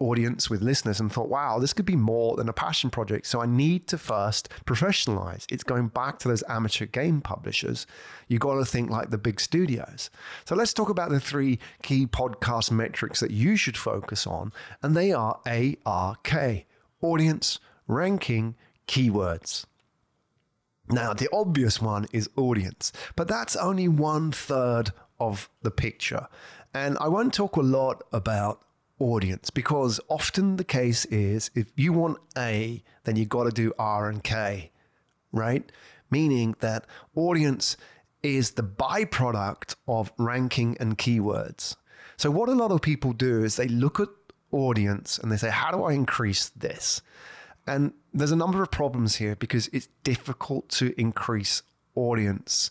audience, 0.00 0.48
with 0.50 0.62
listeners, 0.62 1.00
and 1.00 1.12
thought, 1.12 1.28
wow, 1.28 1.58
this 1.58 1.72
could 1.72 1.86
be 1.86 1.96
more 1.96 2.36
than 2.36 2.48
a 2.48 2.52
passion 2.52 2.90
project. 2.90 3.26
So 3.26 3.40
I 3.40 3.46
need 3.46 3.86
to 3.88 3.98
first 3.98 4.48
professionalize. 4.64 5.46
It's 5.50 5.64
going 5.64 5.88
back 5.88 6.18
to 6.20 6.28
those 6.28 6.44
amateur 6.48 6.86
game 6.86 7.20
publishers. 7.20 7.86
You 8.28 8.38
got 8.38 8.54
to 8.54 8.64
think 8.64 8.90
like 8.90 9.10
the 9.10 9.18
big 9.18 9.40
studios. 9.40 10.10
So 10.44 10.54
let's 10.54 10.72
talk 10.72 10.88
about 10.88 11.10
the 11.10 11.20
three 11.20 11.58
key 11.82 12.06
podcast 12.06 12.70
metrics 12.70 13.20
that 13.20 13.30
you 13.30 13.56
should 13.56 13.76
focus 13.76 14.26
on. 14.26 14.52
And 14.82 14.96
they 14.96 15.12
are 15.12 15.40
ARK 15.46 16.34
audience, 17.02 17.60
ranking, 17.86 18.54
keywords. 18.88 19.64
Now, 20.88 21.12
the 21.12 21.28
obvious 21.32 21.82
one 21.82 22.06
is 22.12 22.30
audience, 22.36 22.92
but 23.16 23.26
that's 23.26 23.56
only 23.56 23.88
one 23.88 24.30
third 24.30 24.92
of 25.18 25.48
the 25.62 25.70
picture. 25.70 26.28
And 26.72 26.96
I 27.00 27.08
won't 27.08 27.34
talk 27.34 27.56
a 27.56 27.62
lot 27.62 28.02
about 28.12 28.62
audience 28.98 29.50
because 29.50 30.00
often 30.08 30.56
the 30.56 30.64
case 30.64 31.04
is 31.06 31.50
if 31.54 31.66
you 31.76 31.92
want 31.92 32.18
A, 32.36 32.82
then 33.04 33.16
you 33.16 33.26
got 33.26 33.44
to 33.44 33.50
do 33.50 33.72
R 33.78 34.08
and 34.08 34.22
K, 34.22 34.70
right? 35.32 35.70
Meaning 36.10 36.56
that 36.60 36.86
audience 37.14 37.76
is 38.22 38.52
the 38.52 38.62
byproduct 38.62 39.76
of 39.86 40.12
ranking 40.18 40.76
and 40.80 40.98
keywords. 40.98 41.76
So, 42.16 42.30
what 42.30 42.48
a 42.48 42.54
lot 42.54 42.72
of 42.72 42.80
people 42.80 43.12
do 43.12 43.44
is 43.44 43.56
they 43.56 43.68
look 43.68 44.00
at 44.00 44.08
audience 44.50 45.18
and 45.18 45.30
they 45.30 45.36
say, 45.36 45.50
How 45.50 45.70
do 45.70 45.84
I 45.84 45.92
increase 45.92 46.48
this? 46.50 47.02
And 47.66 47.92
there's 48.14 48.32
a 48.32 48.36
number 48.36 48.62
of 48.62 48.70
problems 48.70 49.16
here 49.16 49.36
because 49.36 49.68
it's 49.68 49.88
difficult 50.04 50.68
to 50.70 50.98
increase 50.98 51.62
audience 51.94 52.70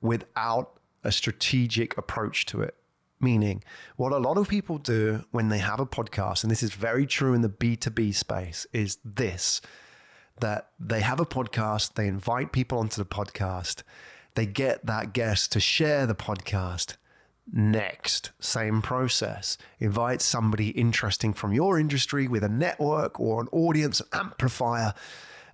without 0.00 0.78
a 1.04 1.12
strategic 1.12 1.96
approach 1.96 2.44
to 2.46 2.62
it. 2.62 2.74
Meaning, 3.20 3.62
what 3.96 4.12
a 4.12 4.18
lot 4.18 4.36
of 4.36 4.48
people 4.48 4.78
do 4.78 5.24
when 5.30 5.48
they 5.48 5.58
have 5.58 5.80
a 5.80 5.86
podcast, 5.86 6.42
and 6.42 6.50
this 6.50 6.62
is 6.62 6.74
very 6.74 7.06
true 7.06 7.32
in 7.32 7.40
the 7.40 7.48
B2B 7.48 8.14
space, 8.14 8.66
is 8.72 8.98
this 9.04 9.60
that 10.40 10.70
they 10.80 11.00
have 11.00 11.20
a 11.20 11.26
podcast, 11.26 11.94
they 11.94 12.08
invite 12.08 12.52
people 12.52 12.78
onto 12.78 13.00
the 13.00 13.08
podcast, 13.08 13.82
they 14.34 14.46
get 14.46 14.84
that 14.86 15.12
guest 15.12 15.52
to 15.52 15.60
share 15.60 16.06
the 16.06 16.14
podcast. 16.14 16.96
Next, 17.52 18.32
same 18.40 18.80
process. 18.82 19.58
Invite 19.78 20.22
somebody 20.22 20.70
interesting 20.70 21.34
from 21.34 21.52
your 21.52 21.78
industry 21.78 22.26
with 22.26 22.42
a 22.42 22.48
network 22.48 23.20
or 23.20 23.42
an 23.42 23.48
audience 23.52 24.00
an 24.00 24.06
amplifier 24.12 24.94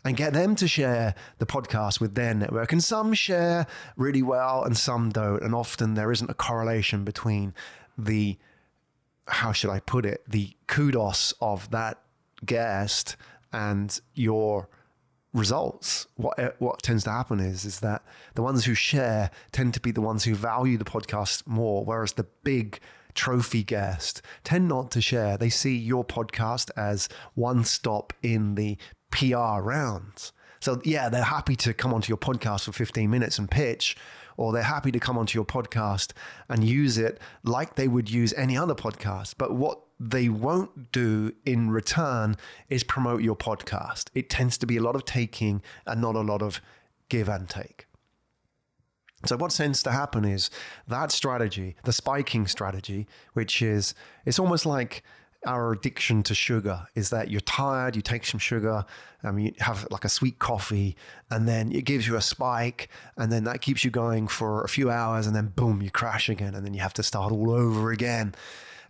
and 0.05 0.17
get 0.17 0.33
them 0.33 0.57
to 0.57 0.69
share 0.69 1.15
the 1.39 1.47
podcast 1.47 2.01
with 2.01 2.15
their 2.15 2.35
network. 2.35 2.73
And 2.73 2.83
some 2.83 3.13
share 3.13 3.67
really 3.97 4.23
well 4.23 4.65
and 4.65 4.77
some 4.77 5.11
don't. 5.11 5.43
And 5.43 5.55
often 5.55 5.95
there 5.95 6.13
isn't 6.13 6.31
a 6.31 6.35
correlation 6.35 7.05
between 7.05 7.55
the, 7.99 8.39
how 9.29 9.53
should 9.53 9.71
I 9.71 9.81
put 9.81 10.07
it, 10.07 10.23
the 10.29 10.53
kudos 10.67 11.35
of 11.41 11.71
that 11.71 12.01
guest 12.45 13.17
and 13.53 14.01
your 14.15 14.69
results 15.33 16.09
what 16.17 16.37
eh, 16.39 16.51
what 16.59 16.83
tends 16.83 17.05
to 17.05 17.11
happen 17.11 17.39
is 17.39 17.65
is 17.65 17.81
that 17.81 18.03
the 18.35 18.43
ones 18.43 18.65
who 18.65 18.75
share 18.75 19.31
tend 19.53 19.73
to 19.73 19.81
be 19.81 19.93
the 19.93 20.01
ones 20.01 20.25
who 20.25 20.35
value 20.35 20.77
the 20.77 20.85
podcast 20.85 21.47
more 21.47 21.85
whereas 21.85 22.15
the 22.15 22.27
big 22.43 22.81
trophy 23.15 23.63
guest 23.63 24.23
tend 24.43 24.69
not 24.69 24.91
to 24.91 25.01
share 25.01 25.37
they 25.37 25.49
see 25.49 25.77
your 25.77 26.05
podcast 26.05 26.71
as 26.77 27.09
one 27.35 27.63
stop 27.63 28.13
in 28.23 28.57
the 28.57 28.77
PR 29.11 29.61
rounds. 29.61 30.33
So, 30.61 30.81
yeah, 30.85 31.09
they're 31.09 31.23
happy 31.23 31.57
to 31.57 31.73
come 31.73 31.95
onto 31.95 32.09
your 32.09 32.19
podcast 32.19 32.65
for 32.65 32.73
15 32.73 33.09
minutes 33.09 33.39
and 33.39 33.51
pitch, 33.51 33.97
or 34.37 34.53
they're 34.53 34.63
happy 34.63 34.93
to 34.93 35.01
come 35.01 35.17
onto 35.17 35.39
your 35.39 35.45
podcast 35.45 36.13
and 36.49 36.65
use 36.65 36.99
it 36.99 37.19
like 37.43 37.77
they 37.77 37.89
would 37.89 38.11
use 38.11 38.35
any 38.35 38.57
other 38.57 38.75
podcast. 38.75 39.35
But 39.39 39.55
what 39.55 39.81
they 39.99 40.29
won't 40.29 40.93
do 40.93 41.33
in 41.45 41.71
return 41.71 42.37
is 42.69 42.83
promote 42.83 43.23
your 43.23 43.37
podcast. 43.37 44.09
It 44.15 44.31
tends 44.31 44.57
to 44.59 44.67
be 44.67 44.77
a 44.77 44.83
lot 44.83 44.97
of 44.97 45.05
taking 45.05 45.63
and 45.87 46.01
not 46.01 46.15
a 46.15 46.21
lot 46.21 46.43
of 46.43 46.61
give 47.09 47.29
and 47.29 47.49
take. 47.49 47.87
So 49.27 49.37
what 49.37 49.51
tends 49.51 49.83
to 49.83 49.93
happen 49.93 50.25
is 50.25 50.51
that 50.89 51.13
strategy, 51.13 51.77
the 51.85 51.93
spiking 51.93 52.47
strategy, 52.47 53.07
which 53.35 53.61
is 53.61 53.95
it's 54.25 54.39
almost 54.39 54.65
like 54.65 55.03
our 55.47 55.73
addiction 55.73 56.23
to 56.25 56.35
sugar 56.35 56.87
is 56.95 57.11
that 57.11 57.31
you're 57.31 57.41
tired, 57.41 57.97
you 57.97 58.03
take 58.03 58.27
some 58.27 58.39
sugar, 58.39 58.85
um, 59.23 59.39
you 59.39 59.53
have 59.59 59.87
like 59.91 60.05
a 60.05 60.09
sweet 60.09 60.39
coffee, 60.39 60.97
and 61.31 61.49
then 61.49 61.73
it 61.73 61.85
gives 61.85 62.07
you 62.07 62.17
a 62.17 62.21
spike, 62.21 62.89
and 63.17 63.33
then 63.33 63.45
that 63.45 63.61
keeps 63.61 63.85
you 63.85 63.91
going 63.91 64.29
for 64.29 64.63
a 64.63 64.69
few 64.69 64.91
hours, 64.91 65.27
and 65.27 65.35
then 65.35 65.49
boom, 65.49 65.81
you 65.83 65.91
crash 65.91 66.29
again, 66.29 66.55
and 66.55 66.65
then 66.65 66.75
you 66.75 66.81
have 66.81 66.95
to 66.95 67.03
start 67.03 67.33
all 67.33 67.51
over 67.51 67.91
again. 67.91 68.35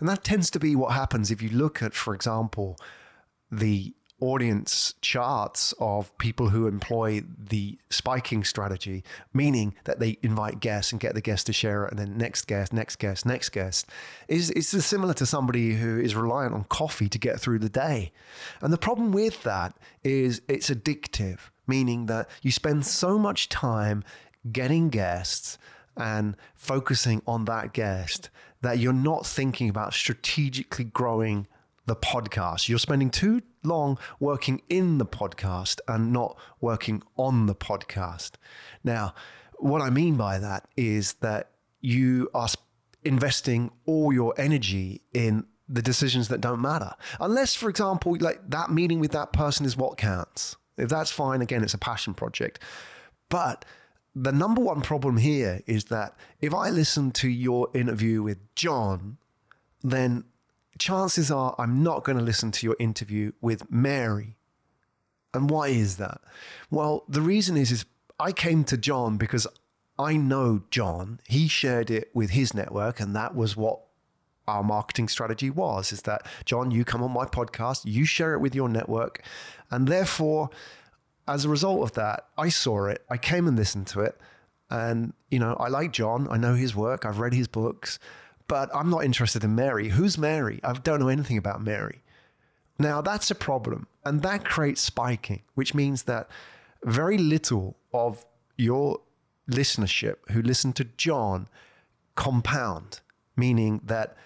And 0.00 0.08
that 0.08 0.24
tends 0.24 0.50
to 0.50 0.58
be 0.58 0.74
what 0.74 0.92
happens 0.92 1.30
if 1.30 1.40
you 1.42 1.50
look 1.50 1.82
at, 1.82 1.94
for 1.94 2.14
example, 2.14 2.78
the 3.50 3.94
audience 4.20 4.94
charts 5.00 5.74
of 5.78 6.16
people 6.18 6.50
who 6.50 6.66
employ 6.66 7.22
the 7.38 7.78
spiking 7.90 8.44
strategy, 8.44 9.02
meaning 9.32 9.74
that 9.84 9.98
they 9.98 10.18
invite 10.22 10.60
guests 10.60 10.92
and 10.92 11.00
get 11.00 11.14
the 11.14 11.20
guests 11.20 11.44
to 11.44 11.52
share 11.52 11.84
it, 11.84 11.90
and 11.90 11.98
then 11.98 12.16
next 12.16 12.46
guest, 12.46 12.72
next 12.72 12.96
guest, 12.96 13.26
next 13.26 13.50
guest, 13.50 13.86
is 14.28 14.50
is 14.50 14.68
similar 14.84 15.14
to 15.14 15.26
somebody 15.26 15.74
who 15.74 15.98
is 15.98 16.14
reliant 16.14 16.54
on 16.54 16.64
coffee 16.64 17.08
to 17.08 17.18
get 17.18 17.40
through 17.40 17.58
the 17.58 17.68
day. 17.68 18.12
And 18.60 18.72
the 18.72 18.78
problem 18.78 19.12
with 19.12 19.42
that 19.42 19.74
is 20.04 20.42
it's 20.48 20.70
addictive, 20.70 21.38
meaning 21.66 22.06
that 22.06 22.28
you 22.42 22.50
spend 22.50 22.86
so 22.86 23.18
much 23.18 23.48
time 23.48 24.04
getting 24.52 24.88
guests 24.88 25.58
and 25.96 26.36
focusing 26.54 27.22
on 27.26 27.44
that 27.44 27.72
guest 27.72 28.30
that 28.62 28.78
you're 28.78 28.92
not 28.92 29.26
thinking 29.26 29.68
about 29.68 29.94
strategically 29.94 30.84
growing 30.84 31.46
the 31.90 31.96
podcast. 31.96 32.68
You're 32.68 32.78
spending 32.78 33.10
too 33.10 33.42
long 33.64 33.98
working 34.20 34.62
in 34.68 34.98
the 34.98 35.04
podcast 35.04 35.80
and 35.88 36.12
not 36.12 36.38
working 36.60 37.02
on 37.16 37.46
the 37.46 37.54
podcast. 37.56 38.34
Now, 38.84 39.12
what 39.58 39.82
I 39.82 39.90
mean 39.90 40.14
by 40.14 40.38
that 40.38 40.68
is 40.76 41.14
that 41.14 41.50
you 41.80 42.30
are 42.32 42.46
investing 43.02 43.72
all 43.86 44.12
your 44.12 44.34
energy 44.38 45.00
in 45.12 45.46
the 45.68 45.82
decisions 45.82 46.28
that 46.28 46.40
don't 46.40 46.60
matter. 46.60 46.92
Unless, 47.18 47.56
for 47.56 47.68
example, 47.68 48.16
like 48.20 48.38
that 48.48 48.70
meeting 48.70 49.00
with 49.00 49.10
that 49.10 49.32
person 49.32 49.66
is 49.66 49.76
what 49.76 49.96
counts. 49.96 50.54
If 50.76 50.88
that's 50.88 51.10
fine, 51.10 51.42
again, 51.42 51.64
it's 51.64 51.74
a 51.74 51.78
passion 51.78 52.14
project. 52.14 52.60
But 53.28 53.64
the 54.14 54.30
number 54.30 54.60
one 54.60 54.80
problem 54.80 55.16
here 55.16 55.60
is 55.66 55.86
that 55.86 56.16
if 56.40 56.54
I 56.54 56.70
listen 56.70 57.10
to 57.12 57.28
your 57.28 57.68
interview 57.74 58.22
with 58.22 58.38
John, 58.54 59.16
then 59.82 60.22
chances 60.80 61.30
are 61.30 61.54
I'm 61.58 61.82
not 61.84 62.02
going 62.02 62.18
to 62.18 62.24
listen 62.24 62.50
to 62.52 62.66
your 62.66 62.76
interview 62.80 63.32
with 63.40 63.70
Mary. 63.70 64.36
And 65.32 65.48
why 65.48 65.68
is 65.68 65.98
that? 65.98 66.20
Well, 66.70 67.04
the 67.08 67.22
reason 67.22 67.56
is 67.56 67.70
is 67.70 67.84
I 68.18 68.32
came 68.32 68.64
to 68.64 68.76
John 68.76 69.16
because 69.16 69.46
I 69.98 70.16
know 70.16 70.62
John. 70.70 71.20
He 71.28 71.46
shared 71.46 71.90
it 71.90 72.10
with 72.12 72.30
his 72.30 72.54
network 72.54 72.98
and 72.98 73.14
that 73.14 73.36
was 73.36 73.56
what 73.56 73.82
our 74.48 74.64
marketing 74.64 75.06
strategy 75.06 75.50
was 75.50 75.92
is 75.92 76.02
that 76.02 76.26
John, 76.44 76.72
you 76.72 76.84
come 76.84 77.02
on 77.04 77.12
my 77.12 77.26
podcast, 77.26 77.82
you 77.84 78.04
share 78.04 78.34
it 78.34 78.40
with 78.40 78.54
your 78.54 78.68
network, 78.68 79.22
and 79.70 79.86
therefore 79.86 80.50
as 81.28 81.44
a 81.44 81.48
result 81.48 81.82
of 81.82 81.92
that, 81.92 82.26
I 82.36 82.48
saw 82.48 82.86
it, 82.86 83.04
I 83.08 83.16
came 83.16 83.46
and 83.46 83.56
listened 83.56 83.86
to 83.88 84.00
it, 84.00 84.18
and 84.68 85.12
you 85.30 85.38
know, 85.38 85.54
I 85.60 85.68
like 85.68 85.92
John, 85.92 86.26
I 86.28 86.36
know 86.38 86.54
his 86.54 86.74
work, 86.74 87.04
I've 87.04 87.20
read 87.20 87.34
his 87.34 87.46
books, 87.46 88.00
but 88.50 88.68
I'm 88.74 88.90
not 88.90 89.04
interested 89.04 89.44
in 89.44 89.54
Mary. 89.54 89.90
Who's 89.90 90.18
Mary? 90.18 90.58
I 90.64 90.72
don't 90.72 90.98
know 90.98 91.06
anything 91.06 91.38
about 91.38 91.62
Mary. 91.62 92.02
Now, 92.80 93.00
that's 93.00 93.30
a 93.30 93.36
problem. 93.36 93.86
And 94.04 94.22
that 94.22 94.44
creates 94.44 94.80
spiking, 94.80 95.42
which 95.54 95.72
means 95.72 96.02
that 96.04 96.28
very 96.84 97.16
little 97.16 97.76
of 97.94 98.24
your 98.58 99.02
listenership 99.48 100.16
who 100.32 100.42
listen 100.42 100.72
to 100.72 100.84
John 100.96 101.46
compound, 102.16 102.98
meaning 103.36 103.82
that, 103.84 104.16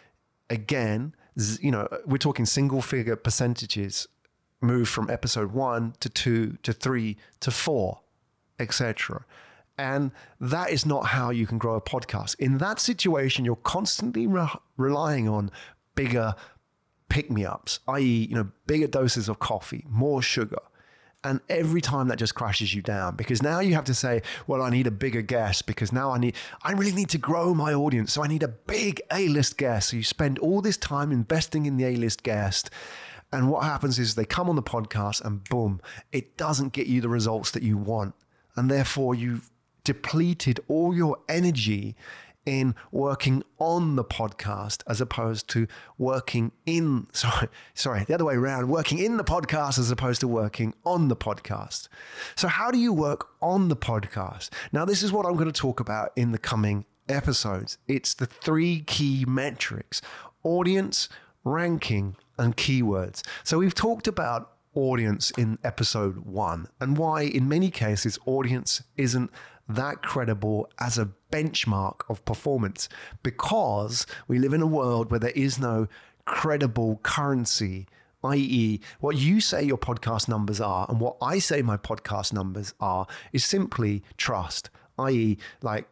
again, 0.48 1.14
you 1.60 1.70
know, 1.70 1.86
we're 2.06 2.16
talking 2.16 2.46
single 2.46 2.80
figure 2.80 3.16
percentages 3.16 4.08
move 4.62 4.88
from 4.88 5.10
episode 5.10 5.52
one 5.52 5.92
to 6.00 6.08
two 6.08 6.56
to 6.62 6.72
three 6.72 7.18
to 7.40 7.50
four, 7.50 8.00
etc. 8.58 9.26
And 9.76 10.12
that 10.40 10.70
is 10.70 10.86
not 10.86 11.06
how 11.06 11.30
you 11.30 11.46
can 11.46 11.58
grow 11.58 11.74
a 11.74 11.80
podcast. 11.80 12.36
In 12.38 12.58
that 12.58 12.78
situation, 12.78 13.44
you're 13.44 13.56
constantly 13.56 14.26
re- 14.26 14.48
relying 14.76 15.28
on 15.28 15.50
bigger 15.94 16.34
pick 17.08 17.30
me 17.30 17.44
ups, 17.44 17.80
i.e., 17.88 18.26
you 18.28 18.34
know, 18.34 18.50
bigger 18.66 18.86
doses 18.86 19.28
of 19.28 19.38
coffee, 19.38 19.84
more 19.88 20.22
sugar. 20.22 20.58
And 21.22 21.40
every 21.48 21.80
time 21.80 22.08
that 22.08 22.18
just 22.18 22.34
crashes 22.34 22.74
you 22.74 22.82
down 22.82 23.16
because 23.16 23.42
now 23.42 23.60
you 23.60 23.74
have 23.74 23.84
to 23.84 23.94
say, 23.94 24.20
well, 24.46 24.60
I 24.60 24.68
need 24.68 24.86
a 24.86 24.90
bigger 24.90 25.22
guest 25.22 25.66
because 25.66 25.90
now 25.90 26.10
I 26.10 26.18
need, 26.18 26.34
I 26.62 26.72
really 26.72 26.92
need 26.92 27.08
to 27.10 27.18
grow 27.18 27.54
my 27.54 27.72
audience. 27.72 28.12
So 28.12 28.22
I 28.22 28.26
need 28.26 28.42
a 28.42 28.48
big 28.48 29.00
A 29.10 29.28
list 29.28 29.56
guest. 29.56 29.88
So 29.88 29.96
you 29.96 30.02
spend 30.02 30.38
all 30.40 30.60
this 30.60 30.76
time 30.76 31.10
investing 31.10 31.64
in 31.64 31.78
the 31.78 31.84
A 31.86 31.96
list 31.96 32.22
guest. 32.24 32.68
And 33.32 33.50
what 33.50 33.64
happens 33.64 33.98
is 33.98 34.14
they 34.14 34.26
come 34.26 34.50
on 34.50 34.56
the 34.56 34.62
podcast 34.62 35.24
and 35.24 35.42
boom, 35.44 35.80
it 36.12 36.36
doesn't 36.36 36.74
get 36.74 36.88
you 36.88 37.00
the 37.00 37.08
results 37.08 37.52
that 37.52 37.62
you 37.62 37.78
want. 37.78 38.14
And 38.54 38.70
therefore 38.70 39.14
you 39.14 39.40
depleted 39.84 40.60
all 40.68 40.94
your 40.94 41.18
energy 41.28 41.94
in 42.46 42.74
working 42.92 43.42
on 43.58 43.96
the 43.96 44.04
podcast 44.04 44.82
as 44.86 45.00
opposed 45.00 45.48
to 45.48 45.66
working 45.96 46.52
in 46.66 47.06
sorry 47.12 47.48
sorry 47.72 48.04
the 48.04 48.14
other 48.14 48.24
way 48.24 48.34
around 48.34 48.68
working 48.68 48.98
in 48.98 49.16
the 49.16 49.24
podcast 49.24 49.78
as 49.78 49.90
opposed 49.90 50.20
to 50.20 50.28
working 50.28 50.74
on 50.84 51.08
the 51.08 51.16
podcast. 51.16 51.88
So 52.34 52.48
how 52.48 52.70
do 52.70 52.78
you 52.78 52.92
work 52.92 53.28
on 53.40 53.68
the 53.68 53.76
podcast? 53.76 54.50
Now 54.72 54.84
this 54.84 55.02
is 55.02 55.12
what 55.12 55.26
i'm 55.26 55.34
going 55.34 55.50
to 55.50 55.60
talk 55.60 55.80
about 55.80 56.12
in 56.16 56.32
the 56.32 56.38
coming 56.38 56.84
episodes. 57.08 57.78
It's 57.86 58.14
the 58.14 58.26
three 58.26 58.80
key 58.80 59.24
metrics 59.26 60.02
audience 60.42 61.08
ranking 61.44 62.16
and 62.38 62.56
keywords. 62.56 63.22
So 63.42 63.58
we've 63.58 63.74
talked 63.74 64.06
about 64.06 64.50
audience 64.74 65.30
in 65.32 65.58
episode 65.62 66.18
one 66.26 66.66
and 66.80 66.98
why 66.98 67.22
in 67.22 67.48
many 67.48 67.70
cases 67.70 68.18
audience 68.26 68.82
isn't 68.96 69.30
that 69.68 70.02
credible 70.02 70.68
as 70.78 70.98
a 70.98 71.10
benchmark 71.32 72.00
of 72.08 72.24
performance 72.24 72.88
because 73.22 74.06
we 74.28 74.38
live 74.38 74.52
in 74.52 74.62
a 74.62 74.66
world 74.66 75.10
where 75.10 75.20
there 75.20 75.30
is 75.30 75.58
no 75.58 75.88
credible 76.26 77.00
currency 77.02 77.86
i.e., 78.24 78.80
what 79.00 79.16
you 79.16 79.40
say 79.40 79.62
your 79.62 79.78
podcast 79.78 80.28
numbers 80.28 80.60
are 80.60 80.86
and 80.88 81.00
what 81.00 81.16
I 81.20 81.38
say 81.38 81.62
my 81.62 81.76
podcast 81.76 82.32
numbers 82.32 82.74
are 82.80 83.06
is 83.32 83.44
simply 83.44 84.02
trust, 84.16 84.70
i.e., 84.98 85.38
like 85.62 85.86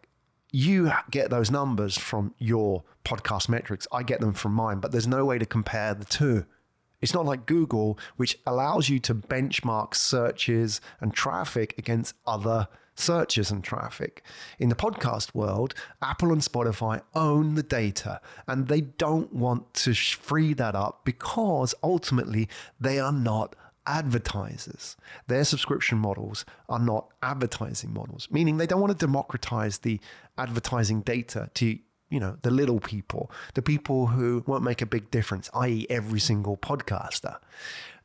you 0.50 0.92
get 1.10 1.30
those 1.30 1.50
numbers 1.50 1.96
from 1.96 2.34
your 2.38 2.84
podcast 3.04 3.48
metrics, 3.48 3.86
I 3.92 4.02
get 4.02 4.20
them 4.20 4.34
from 4.34 4.52
mine, 4.52 4.80
but 4.80 4.92
there's 4.92 5.06
no 5.06 5.24
way 5.24 5.38
to 5.38 5.46
compare 5.46 5.94
the 5.94 6.04
two. 6.04 6.44
It's 7.00 7.14
not 7.14 7.26
like 7.26 7.46
Google, 7.46 7.98
which 8.16 8.38
allows 8.46 8.88
you 8.88 9.00
to 9.00 9.14
benchmark 9.14 9.94
searches 9.94 10.80
and 11.00 11.12
traffic 11.12 11.74
against 11.76 12.14
other 12.26 12.68
searches 12.94 13.50
and 13.50 13.64
traffic. 13.64 14.22
In 14.58 14.68
the 14.68 14.74
podcast 14.74 15.34
world, 15.34 15.74
Apple 16.00 16.32
and 16.32 16.42
Spotify 16.42 17.02
own 17.14 17.54
the 17.54 17.62
data 17.62 18.20
and 18.46 18.68
they 18.68 18.82
don't 18.82 19.32
want 19.32 19.72
to 19.74 19.94
free 19.94 20.54
that 20.54 20.74
up 20.74 21.04
because 21.04 21.74
ultimately 21.82 22.48
they 22.80 22.98
are 22.98 23.12
not 23.12 23.56
advertisers. 23.86 24.96
Their 25.26 25.44
subscription 25.44 25.98
models 25.98 26.44
are 26.68 26.78
not 26.78 27.08
advertising 27.22 27.92
models, 27.92 28.28
meaning 28.30 28.56
they 28.56 28.66
don't 28.66 28.80
want 28.80 28.96
to 28.96 29.06
democratize 29.06 29.78
the 29.78 30.00
advertising 30.38 31.00
data 31.00 31.50
to 31.54 31.78
you 32.10 32.20
know 32.20 32.36
the 32.42 32.50
little 32.50 32.78
people, 32.78 33.30
the 33.54 33.62
people 33.62 34.08
who 34.08 34.44
won't 34.46 34.62
make 34.62 34.82
a 34.82 34.86
big 34.86 35.10
difference, 35.10 35.48
i.e., 35.54 35.86
every 35.88 36.20
single 36.20 36.56
podcaster. 36.56 37.38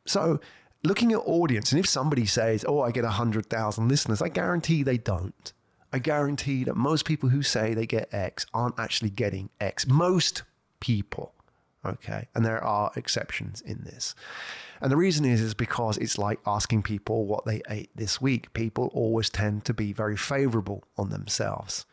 So 0.05 0.39
looking 0.83 1.11
at 1.11 1.19
audience, 1.19 1.71
and 1.71 1.79
if 1.79 1.87
somebody 1.87 2.25
says, 2.25 2.65
"Oh, 2.67 2.81
I 2.81 2.91
get 2.91 3.05
hundred 3.05 3.49
thousand 3.49 3.87
listeners," 3.87 4.21
I 4.21 4.29
guarantee 4.29 4.83
they 4.83 4.97
don't. 4.97 5.53
I 5.91 5.99
guarantee 5.99 6.63
that 6.65 6.75
most 6.75 7.05
people 7.05 7.29
who 7.29 7.41
say 7.41 7.73
they 7.73 7.87
get 7.87 8.13
X 8.13 8.45
aren't 8.53 8.79
actually 8.79 9.09
getting 9.09 9.49
X. 9.59 9.87
Most 9.87 10.43
people, 10.79 11.33
okay, 11.85 12.27
and 12.35 12.45
there 12.45 12.63
are 12.63 12.91
exceptions 12.95 13.61
in 13.61 13.83
this. 13.83 14.13
And 14.81 14.91
the 14.91 14.97
reason 14.97 15.25
is 15.25 15.41
is 15.41 15.53
because 15.53 15.97
it's 15.97 16.17
like 16.17 16.39
asking 16.45 16.83
people 16.83 17.25
what 17.25 17.45
they 17.45 17.61
ate 17.69 17.89
this 17.95 18.21
week. 18.21 18.53
People 18.53 18.91
always 18.93 19.29
tend 19.29 19.65
to 19.65 19.73
be 19.73 19.93
very 19.93 20.17
favorable 20.17 20.83
on 20.97 21.09
themselves. 21.09 21.85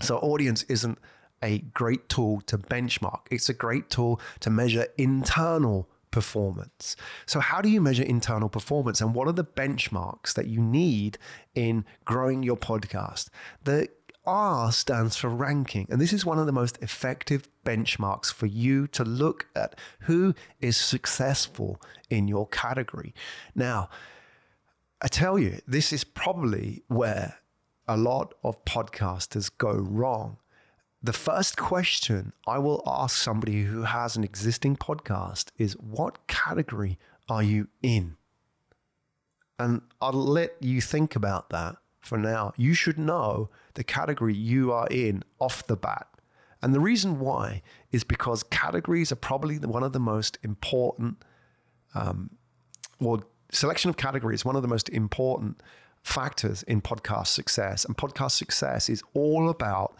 So 0.00 0.18
audience 0.18 0.62
isn't 0.64 0.98
a 1.42 1.58
great 1.58 2.08
tool 2.08 2.40
to 2.42 2.58
benchmark. 2.58 3.20
It's 3.30 3.48
a 3.48 3.54
great 3.54 3.90
tool 3.90 4.20
to 4.40 4.50
measure 4.50 4.86
internal 4.96 5.88
performance. 6.16 6.96
So, 7.26 7.40
how 7.40 7.60
do 7.60 7.68
you 7.68 7.82
measure 7.82 8.02
internal 8.02 8.48
performance 8.48 9.02
and 9.02 9.14
what 9.14 9.28
are 9.28 9.32
the 9.32 9.44
benchmarks 9.44 10.32
that 10.32 10.46
you 10.46 10.62
need 10.62 11.18
in 11.54 11.84
growing 12.06 12.42
your 12.42 12.56
podcast? 12.56 13.28
The 13.64 13.88
R 14.24 14.72
stands 14.72 15.14
for 15.14 15.28
ranking, 15.28 15.86
and 15.90 16.00
this 16.00 16.14
is 16.14 16.24
one 16.24 16.38
of 16.38 16.46
the 16.46 16.52
most 16.52 16.78
effective 16.80 17.50
benchmarks 17.66 18.32
for 18.32 18.46
you 18.46 18.86
to 18.86 19.04
look 19.04 19.46
at 19.54 19.78
who 20.08 20.34
is 20.58 20.78
successful 20.78 21.82
in 22.08 22.28
your 22.28 22.48
category. 22.48 23.12
Now, 23.54 23.90
I 25.02 25.08
tell 25.08 25.38
you, 25.38 25.60
this 25.68 25.92
is 25.92 26.02
probably 26.02 26.82
where 26.88 27.40
a 27.86 27.98
lot 27.98 28.32
of 28.42 28.64
podcasters 28.64 29.50
go 29.58 29.72
wrong 29.72 30.38
the 31.06 31.12
first 31.12 31.56
question 31.56 32.32
I 32.46 32.58
will 32.58 32.82
ask 32.84 33.16
somebody 33.16 33.62
who 33.62 33.82
has 33.82 34.16
an 34.16 34.24
existing 34.24 34.76
podcast 34.76 35.50
is 35.56 35.74
what 35.74 36.26
category 36.26 36.98
are 37.28 37.42
you 37.42 37.68
in? 37.80 38.16
And 39.58 39.82
I'll 40.00 40.12
let 40.12 40.56
you 40.60 40.80
think 40.80 41.14
about 41.14 41.50
that 41.50 41.76
for 42.00 42.18
now. 42.18 42.52
You 42.56 42.74
should 42.74 42.98
know 42.98 43.50
the 43.74 43.84
category 43.84 44.34
you 44.34 44.72
are 44.72 44.88
in 44.88 45.22
off 45.38 45.66
the 45.66 45.76
bat. 45.76 46.08
And 46.60 46.74
the 46.74 46.80
reason 46.80 47.20
why 47.20 47.62
is 47.92 48.02
because 48.02 48.42
categories 48.42 49.12
are 49.12 49.16
probably 49.16 49.58
one 49.58 49.84
of 49.84 49.92
the 49.92 50.00
most 50.00 50.38
important, 50.42 51.22
um, 51.94 52.30
or 53.00 53.22
selection 53.52 53.90
of 53.90 53.96
categories, 53.96 54.44
one 54.44 54.56
of 54.56 54.62
the 54.62 54.68
most 54.68 54.88
important 54.88 55.62
factors 56.02 56.64
in 56.64 56.80
podcast 56.80 57.28
success. 57.28 57.84
And 57.84 57.96
podcast 57.96 58.32
success 58.32 58.88
is 58.88 59.02
all 59.14 59.48
about 59.48 59.96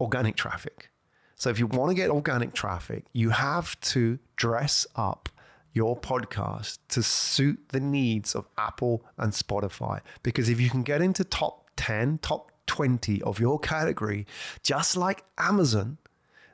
organic 0.00 0.36
traffic. 0.36 0.90
So 1.36 1.50
if 1.50 1.58
you 1.58 1.66
want 1.66 1.90
to 1.90 1.94
get 1.94 2.10
organic 2.10 2.52
traffic, 2.52 3.04
you 3.12 3.30
have 3.30 3.80
to 3.80 4.18
dress 4.36 4.86
up 4.96 5.28
your 5.72 5.98
podcast 5.98 6.78
to 6.88 7.02
suit 7.02 7.68
the 7.68 7.80
needs 7.80 8.34
of 8.34 8.46
Apple 8.58 9.04
and 9.16 9.32
Spotify. 9.32 10.00
Because 10.22 10.48
if 10.48 10.60
you 10.60 10.68
can 10.68 10.82
get 10.82 11.00
into 11.00 11.24
top 11.24 11.70
10, 11.76 12.18
top 12.18 12.50
20 12.66 13.22
of 13.22 13.40
your 13.40 13.58
category, 13.58 14.26
just 14.62 14.96
like 14.96 15.24
Amazon, 15.38 15.98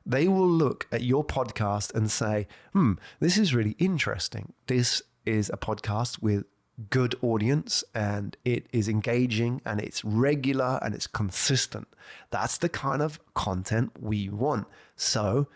they 0.04 0.28
will 0.28 0.48
look 0.48 0.86
at 0.92 1.02
your 1.02 1.24
podcast 1.24 1.94
and 1.94 2.10
say, 2.10 2.46
hmm, 2.72 2.92
this 3.18 3.36
is 3.36 3.54
really 3.54 3.74
interesting. 3.78 4.52
This 4.66 5.02
is 5.24 5.50
a 5.50 5.56
podcast 5.56 6.22
with 6.22 6.44
good 6.90 7.14
audience 7.22 7.82
and 7.94 8.36
it 8.44 8.66
is 8.72 8.88
engaging 8.88 9.62
and 9.64 9.80
it's 9.80 10.04
regular 10.04 10.78
and 10.82 10.94
it's 10.94 11.06
consistent. 11.06 11.88
That's 12.30 12.58
the 12.58 12.68
kind 12.68 13.00
of 13.00 13.18
content 13.34 13.92
we 14.00 14.28
want. 14.28 14.66
So 14.94 15.48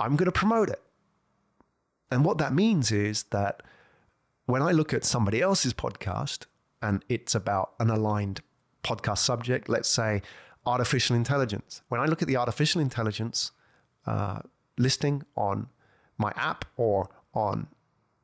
I'm 0.00 0.16
going 0.16 0.26
to 0.26 0.32
promote 0.32 0.68
it. 0.68 0.82
And 2.10 2.24
what 2.24 2.38
that 2.38 2.52
means 2.52 2.92
is 2.92 3.24
that 3.24 3.62
when 4.46 4.62
I 4.62 4.72
look 4.72 4.92
at 4.92 5.04
somebody 5.04 5.40
else's 5.40 5.74
podcast 5.74 6.46
and 6.82 7.04
it's 7.08 7.34
about 7.34 7.72
an 7.80 7.90
aligned 7.90 8.40
podcast 8.84 9.18
subject, 9.18 9.68
let's 9.68 9.88
say 9.88 10.22
artificial 10.64 11.16
intelligence, 11.16 11.82
when 11.88 12.00
I 12.00 12.06
look 12.06 12.22
at 12.22 12.28
the 12.28 12.36
artificial 12.36 12.80
intelligence 12.80 13.52
uh, 14.06 14.40
listing 14.78 15.24
on 15.36 15.68
my 16.18 16.32
app 16.36 16.64
or 16.76 17.08
on 17.34 17.68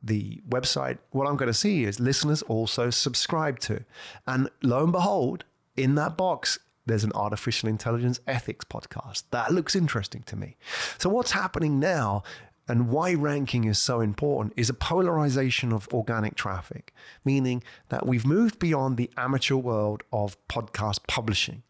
the 0.03 0.41
website, 0.49 0.99
what 1.11 1.27
I'm 1.27 1.37
going 1.37 1.49
to 1.51 1.55
see 1.55 1.85
is 1.85 2.01
listeners 2.01 2.43
also 2.43 2.91
subscribe 2.91 3.59
to. 3.61 3.85
And 4.27 4.51
lo 4.63 4.83
and 4.83 4.93
behold, 4.93 5.45
in 5.77 5.95
that 5.95 6.17
box, 6.17 6.59
there's 6.87 7.05
an 7.05 7.13
artificial 7.15 7.69
intelligence 7.69 8.21
ethics 8.27 8.65
podcast. 8.65 9.25
That 9.31 9.53
looks 9.53 9.77
interesting 9.77 10.23
to 10.25 10.37
me. 10.37 10.57
So, 10.99 11.09
what's 11.09 11.31
happening 11.33 11.79
now 11.79 12.25
and 12.69 12.89
why 12.89 13.15
ranking 13.15 13.65
is 13.65 13.81
so 13.81 14.01
important 14.01 14.55
is 14.57 14.71
a 14.71 14.75
polarization 14.75 15.73
of 15.73 15.89
organic 15.93 16.35
traffic, 16.35 16.93
meaning 17.25 17.63
that 17.89 18.07
we've 18.07 18.27
moved 18.27 18.59
beyond 18.59 18.97
the 18.97 19.11
amateur 19.17 19.57
world 19.57 20.03
of 20.13 20.37
podcast 20.49 21.01
publishing. 21.07 21.63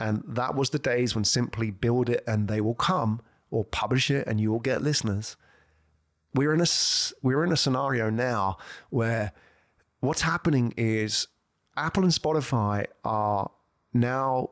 And 0.00 0.22
that 0.26 0.54
was 0.54 0.70
the 0.70 0.78
days 0.78 1.14
when 1.14 1.24
simply 1.24 1.70
build 1.70 2.08
it 2.08 2.22
and 2.26 2.46
they 2.48 2.60
will 2.60 2.74
come, 2.74 3.20
or 3.50 3.64
publish 3.64 4.10
it 4.10 4.26
and 4.26 4.40
you 4.40 4.50
will 4.50 4.60
get 4.60 4.82
listeners 4.82 5.36
we're 6.34 6.52
in 6.52 6.60
a 6.60 6.66
we're 7.22 7.44
in 7.44 7.52
a 7.52 7.56
scenario 7.56 8.10
now 8.10 8.58
where 8.90 9.32
what's 10.00 10.22
happening 10.22 10.72
is 10.76 11.26
Apple 11.76 12.02
and 12.02 12.12
Spotify 12.12 12.86
are 13.04 13.50
now 13.92 14.50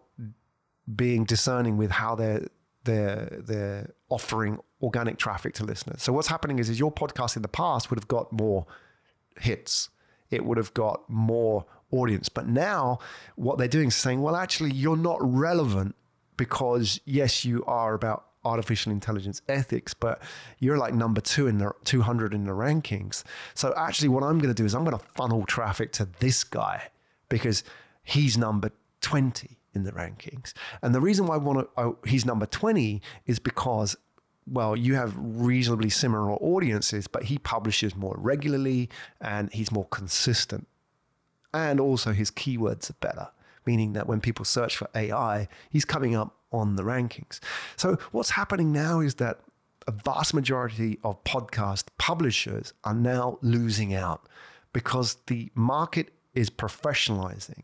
being 0.94 1.24
discerning 1.24 1.76
with 1.76 1.90
how 1.90 2.14
they're 2.14 2.46
they're 2.84 3.40
they're 3.44 3.94
offering 4.08 4.58
organic 4.82 5.18
traffic 5.18 5.54
to 5.54 5.64
listeners. 5.64 6.02
So 6.02 6.12
what's 6.12 6.28
happening 6.28 6.58
is 6.58 6.68
is 6.68 6.78
your 6.78 6.92
podcast 6.92 7.36
in 7.36 7.42
the 7.42 7.48
past 7.48 7.90
would 7.90 7.98
have 7.98 8.08
got 8.08 8.32
more 8.32 8.66
hits. 9.38 9.90
It 10.30 10.44
would 10.44 10.56
have 10.56 10.74
got 10.74 11.08
more 11.08 11.66
audience. 11.90 12.28
But 12.28 12.48
now 12.48 12.98
what 13.36 13.58
they're 13.58 13.68
doing 13.68 13.88
is 13.88 13.94
saying, 13.94 14.22
well, 14.22 14.36
actually, 14.36 14.72
you're 14.72 14.96
not 14.96 15.18
relevant 15.20 15.94
because 16.36 17.00
yes, 17.04 17.44
you 17.44 17.64
are 17.66 17.94
about 17.94 18.25
artificial 18.46 18.92
intelligence 18.92 19.42
ethics, 19.48 19.92
but 19.92 20.22
you're 20.58 20.78
like 20.78 20.94
number 20.94 21.20
two 21.20 21.46
in 21.46 21.58
the 21.58 21.72
200 21.84 22.32
in 22.32 22.44
the 22.44 22.52
rankings. 22.52 23.24
So 23.54 23.74
actually, 23.76 24.08
what 24.08 24.22
I'm 24.22 24.38
going 24.38 24.54
to 24.54 24.54
do 24.54 24.64
is 24.64 24.74
I'm 24.74 24.84
going 24.84 24.96
to 24.96 25.04
funnel 25.14 25.44
traffic 25.46 25.92
to 25.92 26.08
this 26.20 26.44
guy 26.44 26.88
because 27.28 27.64
he's 28.02 28.38
number 28.38 28.70
20 29.00 29.58
in 29.74 29.84
the 29.84 29.92
rankings. 29.92 30.52
And 30.80 30.94
the 30.94 31.00
reason 31.00 31.26
why 31.26 31.34
I 31.34 31.38
want 31.38 31.68
to, 31.76 31.96
he's 32.06 32.24
number 32.24 32.46
20 32.46 33.02
is 33.26 33.38
because 33.38 33.96
well, 34.48 34.76
you 34.76 34.94
have 34.94 35.12
reasonably 35.18 35.90
similar 35.90 36.30
audiences, 36.30 37.08
but 37.08 37.24
he 37.24 37.36
publishes 37.36 37.96
more 37.96 38.14
regularly 38.16 38.88
and 39.20 39.52
he's 39.52 39.72
more 39.72 39.86
consistent. 39.86 40.68
And 41.52 41.80
also 41.80 42.12
his 42.12 42.30
keywords 42.30 42.90
are 42.90 42.96
better 43.00 43.28
meaning 43.66 43.92
that 43.94 44.06
when 44.06 44.20
people 44.20 44.44
search 44.44 44.76
for 44.76 44.88
AI, 44.94 45.48
he's 45.70 45.84
coming 45.84 46.14
up 46.14 46.36
on 46.52 46.76
the 46.76 46.82
rankings. 46.82 47.40
So 47.76 47.96
what's 48.12 48.30
happening 48.30 48.72
now 48.72 49.00
is 49.00 49.16
that 49.16 49.40
a 49.86 49.92
vast 49.92 50.34
majority 50.34 50.98
of 51.04 51.22
podcast 51.24 51.84
publishers 51.98 52.72
are 52.84 52.94
now 52.94 53.38
losing 53.42 53.94
out 53.94 54.28
because 54.72 55.16
the 55.26 55.50
market 55.54 56.12
is 56.34 56.50
professionalizing. 56.50 57.62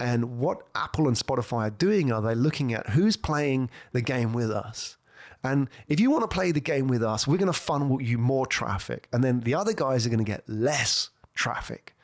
And 0.00 0.38
what 0.38 0.62
Apple 0.74 1.08
and 1.08 1.16
Spotify 1.16 1.66
are 1.66 1.70
doing 1.70 2.12
are 2.12 2.22
they 2.22 2.34
looking 2.34 2.72
at 2.72 2.90
who's 2.90 3.16
playing 3.16 3.70
the 3.92 4.00
game 4.00 4.32
with 4.32 4.50
us. 4.50 4.96
And 5.42 5.68
if 5.88 6.00
you 6.00 6.10
want 6.10 6.22
to 6.22 6.34
play 6.34 6.52
the 6.52 6.60
game 6.60 6.88
with 6.88 7.02
us, 7.02 7.26
we're 7.26 7.38
going 7.38 7.52
to 7.52 7.58
funnel 7.58 8.00
you 8.00 8.18
more 8.18 8.46
traffic. 8.46 9.08
And 9.12 9.22
then 9.22 9.40
the 9.40 9.54
other 9.54 9.72
guys 9.72 10.06
are 10.06 10.08
going 10.08 10.24
to 10.24 10.24
get 10.24 10.48
less 10.48 11.10
traffic. 11.34 11.94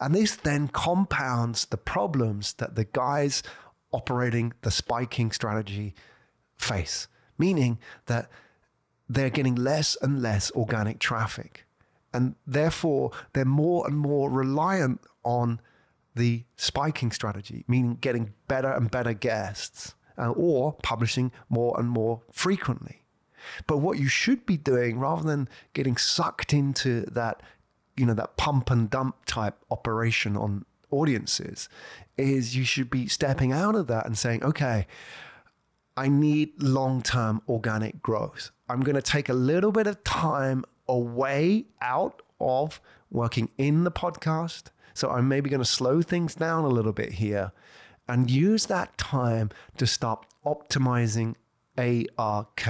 And 0.00 0.14
this 0.14 0.36
then 0.36 0.68
compounds 0.68 1.66
the 1.66 1.76
problems 1.76 2.54
that 2.54 2.74
the 2.74 2.84
guys 2.84 3.42
operating 3.92 4.52
the 4.62 4.70
spiking 4.70 5.30
strategy 5.30 5.94
face, 6.56 7.08
meaning 7.38 7.78
that 8.06 8.28
they're 9.08 9.30
getting 9.30 9.54
less 9.54 9.96
and 10.00 10.22
less 10.22 10.50
organic 10.52 10.98
traffic. 10.98 11.66
And 12.12 12.36
therefore, 12.46 13.10
they're 13.32 13.44
more 13.44 13.86
and 13.86 13.96
more 13.96 14.30
reliant 14.30 15.00
on 15.24 15.60
the 16.14 16.44
spiking 16.56 17.10
strategy, 17.10 17.64
meaning 17.66 17.98
getting 18.00 18.34
better 18.46 18.70
and 18.70 18.90
better 18.90 19.12
guests 19.12 19.94
uh, 20.16 20.30
or 20.30 20.74
publishing 20.82 21.32
more 21.48 21.78
and 21.78 21.88
more 21.88 22.22
frequently. 22.32 23.02
But 23.66 23.78
what 23.78 23.98
you 23.98 24.08
should 24.08 24.46
be 24.46 24.56
doing 24.56 24.98
rather 24.98 25.22
than 25.22 25.48
getting 25.72 25.96
sucked 25.96 26.52
into 26.52 27.02
that, 27.10 27.42
you 27.96 28.06
know, 28.06 28.14
that 28.14 28.36
pump 28.36 28.70
and 28.70 28.90
dump 28.90 29.16
type 29.26 29.56
operation 29.70 30.36
on 30.36 30.64
audiences 30.90 31.68
is 32.16 32.56
you 32.56 32.64
should 32.64 32.90
be 32.90 33.08
stepping 33.08 33.52
out 33.52 33.74
of 33.74 33.86
that 33.88 34.06
and 34.06 34.16
saying, 34.16 34.42
okay, 34.44 34.86
I 35.96 36.08
need 36.08 36.62
long 36.62 37.02
term 37.02 37.42
organic 37.48 38.02
growth. 38.02 38.50
I'm 38.68 38.80
going 38.80 38.96
to 38.96 39.02
take 39.02 39.28
a 39.28 39.34
little 39.34 39.72
bit 39.72 39.86
of 39.86 40.02
time 40.04 40.64
away 40.88 41.66
out 41.80 42.22
of 42.40 42.80
working 43.10 43.50
in 43.58 43.84
the 43.84 43.90
podcast. 43.90 44.64
So 44.92 45.10
I'm 45.10 45.28
maybe 45.28 45.50
going 45.50 45.60
to 45.60 45.66
slow 45.68 46.02
things 46.02 46.34
down 46.34 46.64
a 46.64 46.68
little 46.68 46.92
bit 46.92 47.12
here 47.12 47.52
and 48.08 48.30
use 48.30 48.66
that 48.66 48.96
time 48.98 49.50
to 49.76 49.86
start 49.86 50.26
optimizing 50.44 51.34
ARK, 51.76 52.68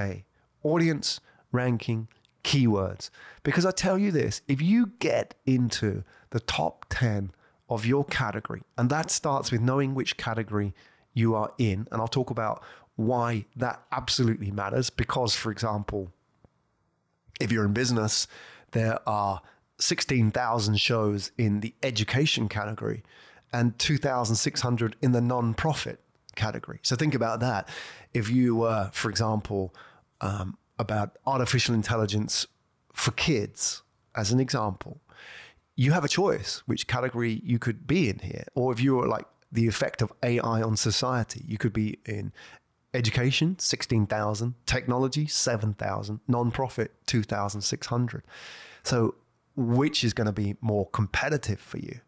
audience 0.63 1.21
ranking 1.53 2.09
keywords. 2.45 3.11
Because 3.43 3.67
I 3.67 3.73
tell 3.73 3.99
you 3.99 4.13
this 4.13 4.43
if 4.47 4.63
you 4.63 4.93
get 4.99 5.35
into 5.45 6.05
the 6.31 6.41
top 6.41 6.87
10 6.91 7.33
of 7.69 7.85
your 7.85 8.05
category, 8.05 8.63
and 8.79 8.91
that 8.91 9.11
starts 9.11 9.51
with 9.51 9.61
knowing 9.61 9.95
which 9.95 10.17
category 10.17 10.75
you 11.13 11.35
are 11.35 11.53
in, 11.59 11.89
and 11.91 12.01
I'll 12.01 12.09
talk 12.09 12.31
about 12.31 12.63
why 12.97 13.47
that 13.57 13.83
absolutely 13.91 14.51
matters. 14.51 14.91
Because, 14.91 15.35
for 15.35 15.51
example, 15.51 16.13
if 17.41 17.51
you're 17.51 17.65
in 17.65 17.73
business, 17.73 18.27
there 18.73 18.99
are 19.09 19.41
16,000 19.79 20.81
shows 20.81 21.33
in 21.37 21.61
the 21.61 21.75
education 21.83 22.49
category 22.49 23.03
and 23.53 23.79
2,600 23.79 24.97
in 25.01 25.13
the 25.13 25.21
non-profit 25.21 26.01
category. 26.35 26.81
So 26.83 26.97
think 26.97 27.15
about 27.15 27.41
that. 27.41 27.69
If 28.13 28.31
you 28.31 28.57
were, 28.57 28.91
for 28.93 29.11
example, 29.11 29.75
um, 30.21 30.57
about 30.79 31.17
artificial 31.27 31.75
intelligence 31.75 32.47
for 32.93 33.11
kids, 33.13 33.83
as 34.15 34.31
an 34.33 34.41
example, 34.41 35.01
you 35.77 35.93
have 35.93 36.05
a 36.05 36.09
choice 36.09 36.63
which 36.67 36.87
category 36.87 37.41
you 37.45 37.59
could 37.59 37.87
be 37.87 38.09
in 38.09 38.21
here. 38.21 38.45
Or 38.55 38.73
if 38.73 38.81
you 38.81 38.97
were 38.97 39.09
like 39.09 39.27
the 39.51 39.67
effect 39.67 40.03
of 40.03 40.13
AI 40.23 40.63
on 40.63 40.77
society, 40.77 41.43
you 41.47 41.59
could 41.59 41.73
be 41.73 41.99
in 42.05 42.33
education, 42.93 43.59
16,000, 43.59 44.55
technology, 44.67 45.27
7,000, 45.27 46.21
non-profit, 46.29 46.93
2,600. 47.07 48.23
So 48.83 49.17
which 49.57 50.05
is 50.05 50.13
going 50.13 50.27
to 50.27 50.33
be 50.33 50.57
more 50.61 50.89
competitive 50.91 51.61
for 51.61 51.79
you? 51.79 52.01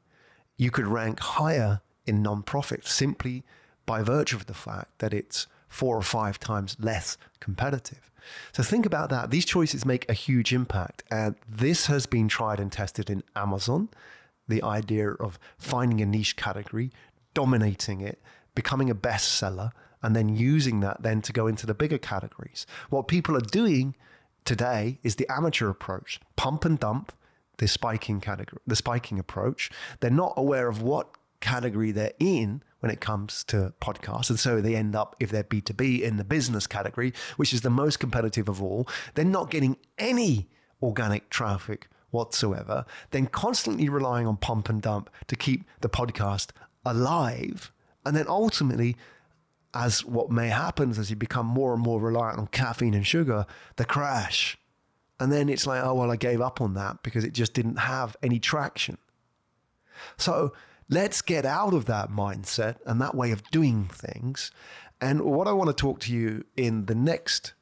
You 0.56 0.70
could 0.70 0.86
rank 0.86 1.20
higher 1.20 1.80
in 2.06 2.22
non-profit 2.22 2.86
simply 2.86 3.42
by 3.84 4.02
virtue 4.02 4.36
of 4.36 4.46
the 4.46 4.54
fact 4.54 4.98
that 4.98 5.12
it's 5.12 5.46
four 5.76 5.96
or 5.96 6.02
five 6.02 6.40
times 6.40 6.76
less 6.80 7.18
competitive. 7.38 8.10
So 8.52 8.62
think 8.62 8.86
about 8.86 9.10
that. 9.10 9.30
These 9.30 9.44
choices 9.44 9.84
make 9.84 10.08
a 10.08 10.14
huge 10.14 10.52
impact. 10.52 11.04
And 11.10 11.36
this 11.46 11.86
has 11.86 12.06
been 12.06 12.28
tried 12.28 12.58
and 12.58 12.72
tested 12.72 13.10
in 13.10 13.22
Amazon. 13.36 13.90
The 14.48 14.62
idea 14.62 15.10
of 15.10 15.38
finding 15.58 16.00
a 16.00 16.06
niche 16.06 16.36
category, 16.36 16.90
dominating 17.34 18.00
it, 18.00 18.20
becoming 18.54 18.88
a 18.90 18.94
bestseller, 18.94 19.70
and 20.02 20.16
then 20.16 20.28
using 20.28 20.80
that 20.80 21.02
then 21.02 21.20
to 21.22 21.32
go 21.32 21.46
into 21.46 21.66
the 21.66 21.74
bigger 21.74 21.98
categories. 21.98 22.66
What 22.88 23.06
people 23.06 23.36
are 23.36 23.40
doing 23.40 23.94
today 24.46 24.98
is 25.02 25.16
the 25.16 25.30
amateur 25.30 25.68
approach 25.68 26.20
pump 26.36 26.64
and 26.64 26.78
dump 26.78 27.12
the 27.58 27.66
spiking 27.66 28.20
category 28.20 28.60
the 28.66 28.76
spiking 28.76 29.18
approach 29.18 29.70
they're 29.98 30.10
not 30.10 30.34
aware 30.36 30.68
of 30.68 30.82
what 30.82 31.08
category 31.40 31.90
they're 31.90 32.12
in 32.20 32.62
when 32.86 32.94
it 32.94 33.00
comes 33.00 33.42
to 33.42 33.72
podcasts. 33.80 34.30
And 34.30 34.38
so 34.38 34.60
they 34.60 34.76
end 34.76 34.94
up, 34.94 35.16
if 35.18 35.28
they're 35.30 35.42
B2B, 35.42 36.02
in 36.02 36.18
the 36.18 36.24
business 36.24 36.68
category, 36.68 37.12
which 37.34 37.52
is 37.52 37.62
the 37.62 37.70
most 37.70 37.98
competitive 37.98 38.48
of 38.48 38.62
all. 38.62 38.86
They're 39.14 39.24
not 39.24 39.50
getting 39.50 39.76
any 39.98 40.48
organic 40.80 41.28
traffic 41.28 41.88
whatsoever, 42.12 42.84
then 43.10 43.26
constantly 43.26 43.88
relying 43.88 44.28
on 44.28 44.36
pump 44.36 44.68
and 44.68 44.80
dump 44.80 45.10
to 45.26 45.34
keep 45.34 45.64
the 45.80 45.88
podcast 45.88 46.50
alive. 46.84 47.72
And 48.04 48.16
then 48.16 48.26
ultimately, 48.28 48.96
as 49.74 50.04
what 50.04 50.30
may 50.30 50.50
happen 50.50 50.90
as 50.90 51.10
you 51.10 51.16
become 51.16 51.46
more 51.46 51.74
and 51.74 51.82
more 51.82 52.00
reliant 52.00 52.38
on 52.38 52.46
caffeine 52.46 52.94
and 52.94 53.04
sugar, 53.04 53.46
the 53.74 53.84
crash. 53.84 54.56
And 55.18 55.32
then 55.32 55.48
it's 55.48 55.66
like, 55.66 55.82
oh, 55.82 55.94
well, 55.94 56.12
I 56.12 56.16
gave 56.16 56.40
up 56.40 56.60
on 56.60 56.74
that 56.74 57.02
because 57.02 57.24
it 57.24 57.32
just 57.32 57.52
didn't 57.52 57.78
have 57.78 58.16
any 58.22 58.38
traction. 58.38 58.98
So 60.16 60.52
Let's 60.88 61.20
get 61.20 61.44
out 61.44 61.74
of 61.74 61.86
that 61.86 62.10
mindset 62.10 62.76
and 62.86 63.00
that 63.00 63.14
way 63.14 63.32
of 63.32 63.50
doing 63.50 63.88
things. 63.88 64.52
And 65.00 65.22
what 65.22 65.48
I 65.48 65.52
want 65.52 65.68
to 65.68 65.74
talk 65.74 65.98
to 66.00 66.12
you 66.12 66.44
in 66.56 66.86
the 66.86 66.94
next 66.94 67.54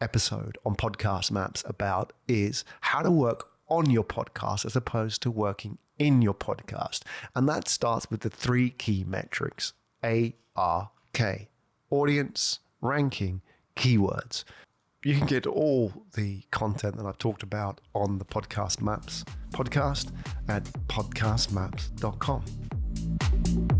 episode 0.00 0.56
on 0.64 0.74
Podcast 0.74 1.30
Maps 1.30 1.62
about 1.66 2.14
is 2.26 2.64
how 2.80 3.02
to 3.02 3.10
work 3.10 3.50
on 3.68 3.90
your 3.90 4.02
podcast 4.02 4.64
as 4.64 4.76
opposed 4.76 5.20
to 5.22 5.30
working 5.30 5.76
in 5.98 6.22
your 6.22 6.32
podcast. 6.32 7.02
And 7.34 7.46
that 7.50 7.68
starts 7.68 8.10
with 8.10 8.20
the 8.20 8.30
three 8.30 8.70
key 8.70 9.04
metrics 9.06 9.74
ARK 10.02 11.48
audience, 11.90 12.60
ranking, 12.80 13.42
keywords. 13.76 14.44
You 15.04 15.18
can 15.18 15.26
get 15.26 15.46
all 15.46 15.92
the 16.14 16.40
content 16.50 16.96
that 16.96 17.04
I've 17.04 17.18
talked 17.18 17.42
about 17.42 17.82
on 17.94 18.16
the 18.16 18.24
Podcast 18.24 18.80
Maps 18.80 19.22
podcast 19.52 20.10
at 20.48 20.64
podcastmaps.com. 20.88 23.73